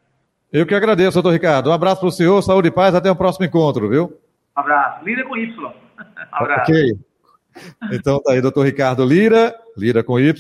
Eu 0.54 0.64
que 0.64 0.74
agradeço, 0.74 1.14
doutor 1.14 1.32
Ricardo. 1.32 1.68
Um 1.68 1.72
abraço 1.72 1.98
para 1.98 2.08
o 2.08 2.12
senhor, 2.12 2.40
saúde 2.40 2.68
e 2.68 2.70
paz, 2.70 2.94
até 2.94 3.10
o 3.10 3.16
próximo 3.16 3.44
encontro, 3.44 3.88
viu? 3.88 4.16
Um 4.56 4.60
abraço. 4.60 5.04
Lira 5.04 5.24
com 5.24 5.36
Y. 5.36 5.52
Abraço. 6.30 6.70
Ok. 6.70 6.92
Então 7.90 8.22
tá 8.22 8.32
aí, 8.32 8.40
doutor 8.40 8.64
Ricardo 8.64 9.04
Lira, 9.04 9.52
Lira 9.76 10.04
com 10.04 10.18
Y, 10.18 10.32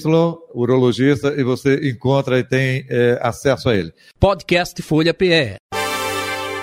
urologista, 0.54 1.34
e 1.36 1.42
você 1.42 1.88
encontra 1.90 2.38
e 2.38 2.44
tem 2.44 2.86
é, 2.88 3.18
acesso 3.22 3.68
a 3.68 3.74
ele. 3.74 3.92
Podcast 4.20 4.80
Folha 4.82 5.12
PE. 5.12 5.56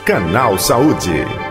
Canal 0.05 0.57
Saúde. 0.57 1.50